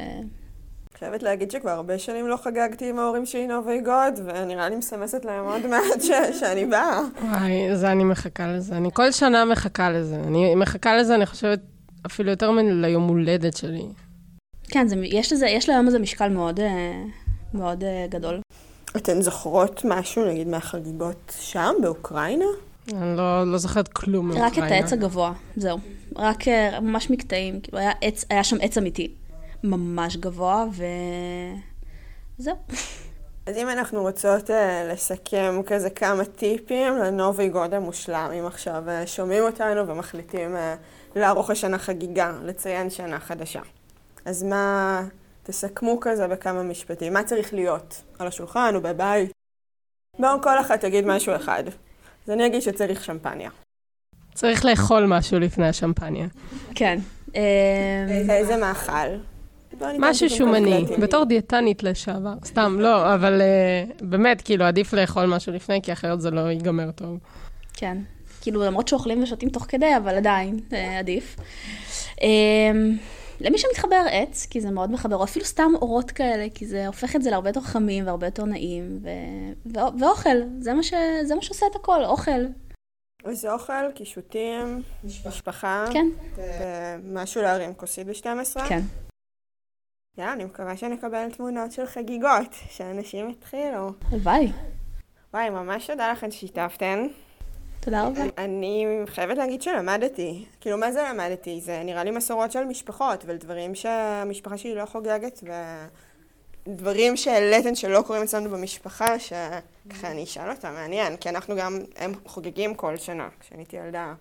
חייבת 0.99 1.23
להגיד 1.23 1.51
שכבר 1.51 1.69
הרבה 1.69 1.99
שנים 1.99 2.27
לא 2.27 2.37
חגגתי 2.37 2.89
עם 2.89 2.99
ההורים 2.99 3.25
שלי 3.25 3.47
נובי 3.47 3.81
גוד, 3.81 4.19
ונראה 4.25 4.69
לי 4.69 4.75
מסמסת 4.75 5.25
להם 5.25 5.45
עוד 5.45 5.67
מעט 5.67 6.01
ש- 6.01 6.39
שאני 6.39 6.65
באה. 6.65 7.01
וואי, 7.21 7.75
זה 7.75 7.91
אני 7.91 8.03
מחכה 8.03 8.47
לזה. 8.47 8.77
אני 8.77 8.89
כל 8.93 9.11
שנה 9.11 9.45
מחכה 9.45 9.91
לזה. 9.91 10.15
אני 10.15 10.55
מחכה 10.55 10.97
לזה, 10.97 11.15
אני 11.15 11.25
חושבת, 11.25 11.59
אפילו 12.05 12.29
יותר 12.29 12.51
מליום 12.51 13.07
הולדת 13.07 13.57
שלי. 13.57 13.85
כן, 14.67 14.87
זה, 14.87 14.95
יש, 15.03 15.33
לזה, 15.33 15.47
יש 15.47 15.69
ליום 15.69 15.87
הזה 15.87 15.99
משקל 15.99 16.29
מאוד, 16.29 16.59
אה, 16.59 17.03
מאוד 17.53 17.83
אה, 17.83 18.05
גדול. 18.09 18.39
אתן 18.97 19.21
זוכרות 19.21 19.81
משהו, 19.85 20.25
נגיד, 20.25 20.47
מהחגיגות 20.47 21.33
שם, 21.39 21.73
באוקראינה? 21.81 22.45
אני 22.93 23.17
לא, 23.17 23.51
לא 23.51 23.57
זוכרת 23.57 23.87
כלום 23.87 24.31
רק 24.31 24.37
את 24.37 24.41
מאוקראינה. 24.41 24.75
העץ 24.75 24.93
הגבוה, 24.93 25.33
זהו. 25.55 25.79
רק 26.15 26.47
אה, 26.47 26.79
ממש 26.79 27.09
מקטעים, 27.09 27.61
כאילו 27.61 27.77
היה, 27.77 27.91
עץ, 28.01 28.25
היה 28.29 28.43
שם 28.43 28.57
עץ 28.61 28.77
אמיתי, 28.77 29.11
ממש 29.63 30.17
גבוה, 30.17 30.65
וזהו. 32.37 32.55
אז 33.45 33.57
אם 33.57 33.69
אנחנו 33.69 34.01
רוצות 34.01 34.49
uh, 34.49 34.53
לסכם 34.93 35.61
כזה 35.65 35.89
כמה 35.89 36.25
טיפים 36.25 36.97
לנובי 36.97 37.49
גוד 37.49 37.73
המושלם, 37.73 38.31
אם 38.39 38.45
עכשיו 38.45 38.83
uh, 38.87 39.07
שומעים 39.07 39.43
אותנו 39.43 39.87
ומחליטים 39.87 40.55
uh, 40.55 41.19
לערוך 41.19 41.49
השנה 41.49 41.77
חגיגה, 41.77 42.31
לציין 42.43 42.89
שנה 42.89 43.19
חדשה. 43.19 43.61
אז 44.25 44.43
מה, 44.43 45.03
תסכמו 45.47 45.97
כזה 46.01 46.27
בכמה 46.27 46.63
משפטים, 46.63 47.13
מה 47.13 47.23
צריך 47.23 47.53
להיות 47.53 48.01
על 48.19 48.27
השולחן 48.27 48.71
או 48.75 48.81
בבית? 48.81 49.31
בואו 50.19 50.41
כל 50.41 50.59
אחת 50.59 50.81
תגיד 50.81 51.05
משהו 51.05 51.35
אחד. 51.35 51.63
אז 52.25 52.29
אני 52.29 52.45
אגיד 52.45 52.61
שצריך 52.61 53.03
שמפניה. 53.03 53.49
צריך 54.33 54.65
לאכול 54.65 55.05
משהו 55.05 55.39
לפני 55.39 55.67
השמפניה. 55.67 56.27
כן. 56.75 56.99
אה, 57.35 58.05
איזה 58.29 58.57
מאכל? 58.57 59.17
משהו 59.99 60.29
שומני. 60.29 60.85
בתור 60.99 61.25
דיאטנית 61.25 61.83
לשעבר. 61.83 62.33
סתם, 62.45 62.77
לא, 62.79 63.13
אבל 63.13 63.41
uh, 63.41 64.03
באמת, 64.03 64.41
כאילו, 64.41 64.65
עדיף 64.65 64.93
לאכול 64.93 65.25
משהו 65.25 65.53
לפני, 65.53 65.81
כי 65.81 65.93
אחרת 65.93 66.21
זה 66.21 66.31
לא 66.31 66.39
ייגמר 66.39 66.91
טוב. 66.91 67.17
כן. 67.73 67.97
כאילו, 68.41 68.63
למרות 68.63 68.87
שאוכלים 68.87 69.23
ושותים 69.23 69.49
תוך 69.49 69.65
כדי, 69.69 69.97
אבל 69.97 70.15
עדיין, 70.15 70.59
אה, 70.73 70.99
עדיף. 70.99 71.35
למי 73.41 73.57
שמתחבר 73.57 74.05
עץ, 74.11 74.45
כי 74.49 74.61
זה 74.61 74.71
מאוד 74.71 74.91
מחבר, 74.91 75.15
או 75.15 75.23
אפילו 75.23 75.45
סתם 75.45 75.71
אורות 75.81 76.11
כאלה, 76.11 76.47
כי 76.55 76.65
זה 76.65 76.87
הופך 76.87 77.15
את 77.15 77.21
זה 77.21 77.29
להרבה 77.29 77.49
יותר 77.49 77.61
חמים 77.61 78.05
והרבה 78.05 78.27
יותר 78.27 78.45
נעים, 78.45 78.99
ו... 79.01 79.09
ו... 79.65 79.79
ואוכל, 79.99 80.37
זה 80.59 80.73
מה, 80.73 80.83
ש... 80.83 80.93
זה 81.23 81.35
מה 81.35 81.41
שעושה 81.41 81.65
את 81.71 81.75
הכל, 81.75 82.05
אוכל. 82.05 82.45
אז 83.25 83.45
אוכל, 83.45 83.91
קישוטים, 83.95 84.81
משפחה. 85.03 85.85
כן, 85.93 86.07
ומשהו 86.35 87.41
להרים 87.41 87.73
כוסית 87.73 88.07
ב-12. 88.07 88.67
כן. 88.69 88.81
יאללה, 90.17 90.33
אני 90.33 90.45
מקווה 90.45 90.77
שנקבל 90.77 91.31
תמונות 91.31 91.71
של 91.71 91.85
חגיגות, 91.85 92.55
שאנשים 92.69 93.29
יתחילו. 93.29 93.91
הלוואי. 94.11 94.51
וואי, 95.33 95.49
ממש 95.49 95.87
תודה 95.87 96.11
לכן 96.11 96.31
ששיתפתן. 96.31 97.07
תודה 97.85 98.07
רבה. 98.07 98.21
אני 98.37 98.85
חייבת 99.05 99.37
להגיד 99.37 99.61
שלמדתי. 99.61 100.45
כאילו, 100.61 100.77
מה 100.77 100.91
זה 100.91 101.03
למדתי? 101.09 101.61
זה 101.61 101.81
נראה 101.85 102.03
לי 102.03 102.11
מסורות 102.11 102.51
של 102.51 102.63
משפחות, 102.63 103.23
ודברים 103.27 103.75
שהמשפחה 103.75 104.57
שלי 104.57 104.75
לא 104.75 104.85
חוגגת, 104.85 105.43
ודברים 106.67 107.17
שהעליתן 107.17 107.75
שלא 107.75 108.01
קורים 108.01 108.23
אצלנו 108.23 108.49
במשפחה, 108.49 109.19
שככה 109.19 110.11
אני 110.11 110.23
אשאל 110.23 110.51
אותם, 110.51 110.73
מעניין, 110.73 111.17
כי 111.17 111.29
אנחנו 111.29 111.55
גם, 111.55 111.79
הם 111.97 112.13
חוגגים 112.25 112.75
כל 112.75 112.97
שנה. 112.97 113.29
כשאני 113.39 113.61
הייתי 113.61 113.77
ילדה, 113.77 114.13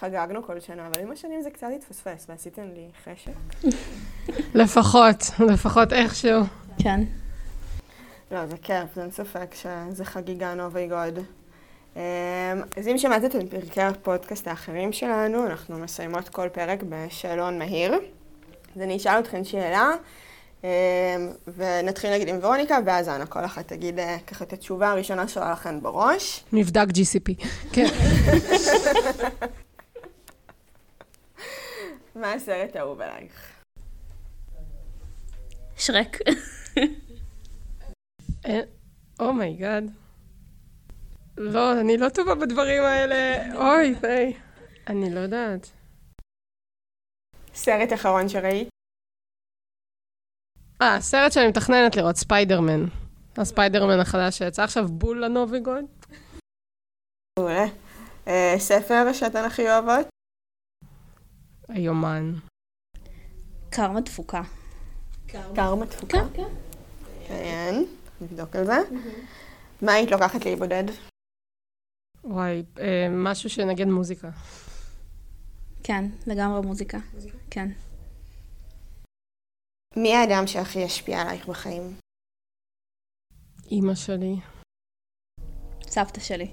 חגגנו 0.00 0.42
כל 0.42 0.60
שנה, 0.60 0.86
אבל 0.86 1.02
עם 1.02 1.10
השנים 1.10 1.42
זה 1.42 1.50
קצת 1.50 1.68
התפספס, 1.76 2.26
ועשיתם 2.28 2.68
לי 2.74 2.88
חשק. 3.04 3.64
לפחות, 4.54 5.22
לפחות 5.48 5.92
איכשהו. 5.92 6.42
כן. 6.78 7.00
לא, 8.30 8.46
זה 8.46 8.56
כיף, 8.56 8.98
אין 8.98 9.10
ספק 9.10 9.54
שזה 9.54 10.04
חגיגה 10.04 10.54
נובי 10.54 10.86
גוד. 10.88 11.18
אמ, 11.96 12.02
אז 12.76 12.88
אם 12.88 12.98
שמעתם 12.98 13.26
את 13.26 13.50
פרקי 13.50 13.82
הפודקאסט 13.82 14.48
האחרים 14.48 14.92
שלנו, 14.92 15.46
אנחנו 15.46 15.78
מסיימות 15.78 16.28
כל 16.28 16.48
פרק 16.48 16.82
בשאלון 16.88 17.58
מהיר. 17.58 17.94
אז 18.76 18.82
אני 18.82 18.96
אשאל 18.96 19.18
אתכם 19.18 19.44
שאלה, 19.44 19.90
ונתחיל 21.56 22.14
נגיד 22.14 22.28
עם 22.28 22.38
ורוניקה, 22.42 22.78
ואז 22.86 23.08
אנה, 23.08 23.26
כל 23.26 23.44
אחת 23.44 23.68
תגיד 23.68 23.98
אה, 23.98 24.16
ככה 24.26 24.44
את 24.44 24.52
התשובה 24.52 24.90
הראשונה 24.90 25.28
שעולה 25.28 25.52
לכן 25.52 25.80
בראש. 25.80 26.44
מבדק 26.52 26.86
GCP. 26.88 27.46
כן. 27.72 27.86
מה 32.20 32.32
הסרט 32.32 32.76
האהוב 32.76 33.00
עלייך? 33.00 33.52
שרק. 35.76 36.18
Oh 39.20 39.38
my 39.38 39.55
god. 39.55 39.90
לא, 41.36 41.80
אני 41.80 41.96
לא 41.96 42.08
טובה 42.08 42.34
בדברים 42.34 42.82
האלה. 42.82 43.38
אוי, 43.54 43.94
ויי. 44.00 44.36
אני 44.86 45.14
לא 45.14 45.20
יודעת. 45.20 45.70
סרט 47.54 47.92
אחרון 47.92 48.28
שראית? 48.28 48.68
אה, 50.82 51.00
סרט 51.00 51.32
שאני 51.32 51.48
מתכננת 51.48 51.96
לראות, 51.96 52.16
ספיידרמן. 52.16 52.84
הספיידרמן 53.36 54.00
החדש 54.00 54.38
שיצא 54.38 54.62
עכשיו, 54.62 54.88
בול 54.88 55.24
לנוביגוד. 55.24 55.84
מעולה. 57.38 57.64
אה, 58.28 58.54
ספר 58.58 59.12
שאתן 59.12 59.44
הכי 59.44 59.62
אוהבות? 59.62 60.06
היומן. 61.68 62.34
קרמה 63.70 64.00
דפוקה. 64.00 64.42
קרמה 65.54 65.86
תפוקה? 65.86 66.18
כן. 66.34 66.48
כן, 67.28 67.74
נבדוק 68.20 68.56
על 68.56 68.64
זה. 68.64 68.78
מה 69.82 69.92
היית 69.92 70.10
לוקחת 70.10 70.44
להיבודד? 70.44 70.84
וואי, 72.24 72.62
אה, 72.78 73.08
משהו 73.10 73.50
שנגד 73.50 73.86
מוזיקה. 73.86 74.30
כן, 75.82 76.04
לגמרי 76.26 76.66
מוזיקה. 76.66 76.98
כן. 77.50 77.68
מי 79.96 80.14
האדם 80.14 80.46
שהכי 80.46 80.84
השפיע 80.84 81.20
עלייך 81.20 81.48
בחיים? 81.48 81.96
אימא 83.70 83.94
שלי. 83.94 84.36
סבתא 85.82 86.20
שלי. 86.20 86.50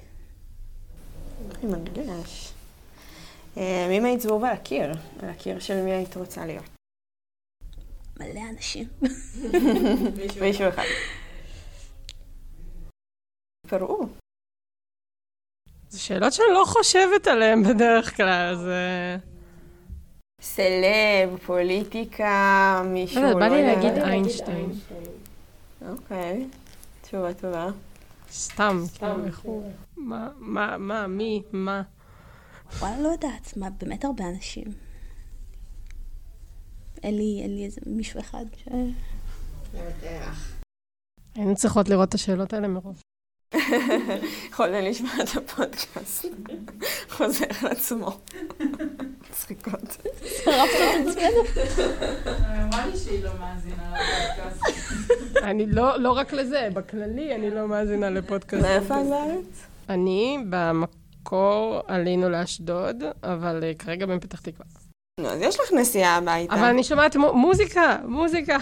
הכי 1.51 1.67
מרגש. 1.67 2.53
אה, 3.57 3.87
מי 3.89 4.07
היית 4.07 4.21
זבוב 4.21 4.43
על 4.43 4.53
הקיר? 4.53 4.91
על 5.21 5.29
הקיר 5.29 5.59
של 5.59 5.81
מי 5.83 5.91
היית 5.91 6.15
רוצה 6.15 6.45
להיות? 6.45 6.65
מלא 8.19 8.41
אנשים. 8.49 8.87
מישהו 10.41 10.69
אחד. 10.69 10.83
פרעו. 13.67 14.26
זה 15.89 15.99
שאלות 15.99 16.33
שאני 16.33 16.47
לא 16.53 16.63
חושבת 16.67 17.27
עליהן 17.27 17.63
בדרך 17.63 18.15
כלל, 18.15 18.53
אז... 18.53 18.67
אה, 18.67 19.17
סלב, 20.41 21.37
פוליטיקה, 21.45 22.81
מישהו, 22.85 23.21
לא 23.21 23.27
יודעת, 23.27 23.49
בא 23.49 23.55
לי 23.55 23.61
יודע. 23.61 23.73
להגיד 23.75 24.03
איינשטיין. 24.03 24.71
אוקיי, 25.89 26.47
תשובה 27.01 27.33
טובה. 27.33 27.69
סתם, 28.31 28.83
כאילו, 28.97 29.25
איך 29.25 29.39
הוא... 29.39 29.71
מה, 29.97 30.29
מה, 30.37 30.77
מה, 30.77 31.07
מי, 31.07 31.41
מה? 31.51 31.81
וואלה, 32.79 32.99
לא 32.99 33.07
יודעת, 33.07 33.57
מה, 33.57 33.69
באמת 33.69 34.05
הרבה 34.05 34.23
אנשים. 34.29 34.67
אין 37.03 37.17
לי, 37.17 37.39
אין 37.43 37.55
לי 37.55 37.65
איזה 37.65 37.81
מישהו 37.85 38.19
אחד 38.19 38.45
ש... 38.57 38.67
היינו 41.35 41.55
צריכות 41.55 41.89
לראות 41.89 42.09
את 42.09 42.13
השאלות 42.13 42.53
האלה 42.53 42.67
מראש. 42.67 43.06
יכולנו 44.51 44.89
לשמוע 44.89 45.11
את 45.23 45.37
הפודקאסט. 45.37 46.25
חוזר 47.09 47.45
על 47.61 47.67
עצמו. 47.71 48.17
מצחיקות. 49.29 49.97
שרפת 50.25 50.47
את 51.01 51.07
עצמנו. 51.07 51.63
אמרה 52.63 52.87
לי 52.87 52.97
שהיא 52.97 53.23
לא 53.23 53.31
מאזינה 53.39 53.93
לפודקאסט. 53.93 54.77
אני 55.43 55.65
לא, 55.65 55.97
לא 55.99 56.11
רק 56.11 56.33
לזה, 56.33 56.69
בכללי 56.73 57.35
אני 57.35 57.49
לא 57.49 57.67
מאזינה 57.67 58.09
לפודקאסט. 58.09 58.63
מאיפה 58.63 59.01
את 59.01 59.05
בארץ? 59.09 59.65
אני 59.89 60.37
במקור 60.49 61.81
עלינו 61.87 62.29
לאשדוד, 62.29 63.03
אבל 63.23 63.63
אה, 63.63 63.71
כרגע 63.79 64.05
בפתח 64.05 64.39
תקווה. 64.41 64.65
נו, 65.19 65.27
אז 65.27 65.41
יש 65.41 65.59
לך 65.59 65.73
נסיעה 65.73 66.15
הביתה. 66.15 66.53
אבל 66.53 66.63
אני 66.63 66.83
שומעת 66.83 67.15
מו- 67.15 67.33
מוזיקה, 67.33 67.97
מוזיקה. 68.05 68.57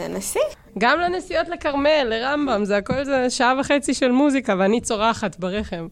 תנסי. 0.00 0.38
גם 0.78 1.00
לנסיעות 1.00 1.48
לכרמל, 1.48 2.04
לרמב"ם, 2.04 2.64
זה 2.64 2.76
הכל 2.76 3.04
זה 3.04 3.30
שעה 3.30 3.54
וחצי 3.60 3.94
של 3.94 4.10
מוזיקה, 4.12 4.54
ואני 4.58 4.80
צורחת 4.80 5.38
ברכב. 5.38 5.84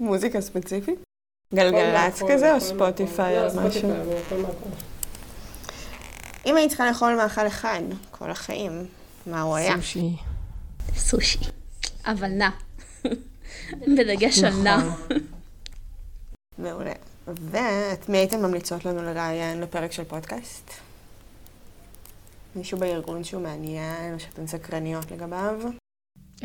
מוזיקה 0.00 0.40
ספציפית? 0.40 0.98
גלגלצ 1.54 2.22
כזה 2.28 2.54
או 2.54 2.60
ספוטיפיי 2.60 3.38
או 3.38 3.46
משהו? 3.60 3.90
אם 6.46 6.56
היית 6.56 6.68
צריכה 6.68 6.88
לאכול 6.88 7.14
מאכל 7.14 7.46
אחד 7.46 7.80
כל 8.10 8.30
החיים, 8.30 8.86
מה 9.26 9.40
הוא 9.42 9.56
היה? 9.56 9.76
סושי. 9.76 10.16
סושי. 10.96 11.38
אבל 12.06 12.28
נע. 12.28 12.50
בדגש 13.98 14.44
על 14.44 14.52
נע. 14.62 14.78
מעולה. 16.58 16.92
ואת 17.26 18.08
מי 18.08 18.18
הייתן 18.18 18.42
ממליצות 18.42 18.84
לנו 18.84 19.02
לראיין 19.02 19.60
לפרק 19.60 19.92
של 19.92 20.04
פודקאסט? 20.04 20.70
מישהו 22.56 22.78
בארגון 22.78 23.24
שהוא 23.24 23.42
מעניין, 23.42 24.14
או 24.14 24.20
שאתן 24.20 24.46
סקרניות 24.46 25.10
לגביו? 25.10 25.60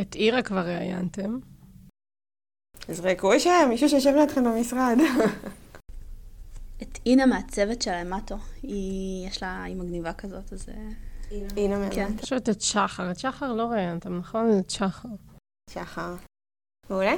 את 0.01 0.15
אירה 0.15 0.41
כבר 0.41 0.67
ראיינתם. 0.67 1.39
תזרקו 2.79 3.39
שם, 3.39 3.65
מישהו 3.69 3.89
שיושב 3.89 4.13
לידכם 4.15 4.43
במשרד. 4.43 4.97
את 6.81 6.99
אינה 7.05 7.25
מהצוות 7.25 7.81
של 7.81 7.91
המטו. 7.91 8.35
היא, 8.63 9.27
יש 9.27 9.43
לה, 9.43 9.63
היא 9.63 9.75
מגניבה 9.75 10.13
כזאת, 10.13 10.53
אז... 10.53 10.69
אה, 10.69 10.73
הנה 11.31 11.89
כן. 11.91 12.05
באמת. 12.07 12.23
יש 12.23 12.33
את 12.33 12.61
שחר, 12.61 13.11
את 13.11 13.19
שחר 13.19 13.53
לא 13.53 13.63
ראיינתם, 13.63 14.17
נכון? 14.17 14.59
את 14.59 14.69
שחר. 14.69 15.09
שחר. 15.69 16.15
מעולה. 16.89 17.15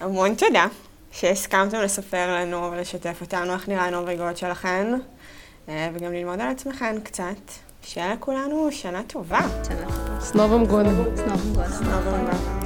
המון 0.00 0.34
תודה 0.34 0.66
שהסכמתם 1.12 1.80
לספר 1.80 2.34
לנו 2.34 2.72
ולשתף 2.72 3.18
אותנו 3.20 3.52
איך 3.52 3.68
נראה 3.68 3.86
הנוביגוד 3.86 4.36
שלכן, 4.36 4.92
אה, 5.68 5.90
וגם 5.94 6.12
ללמוד 6.12 6.40
על 6.40 6.48
עצמכן 6.48 7.00
קצת. 7.00 7.65
שיהיה 7.86 8.14
לכולנו 8.14 8.68
שנה 8.72 9.02
טובה. 9.02 9.40
שנה. 9.68 10.20
סנובם 10.20 10.66
גודל. 10.66 10.90
סנוב 11.16 11.54
גודל. 11.54 11.68
נוביגוד. 11.90 12.65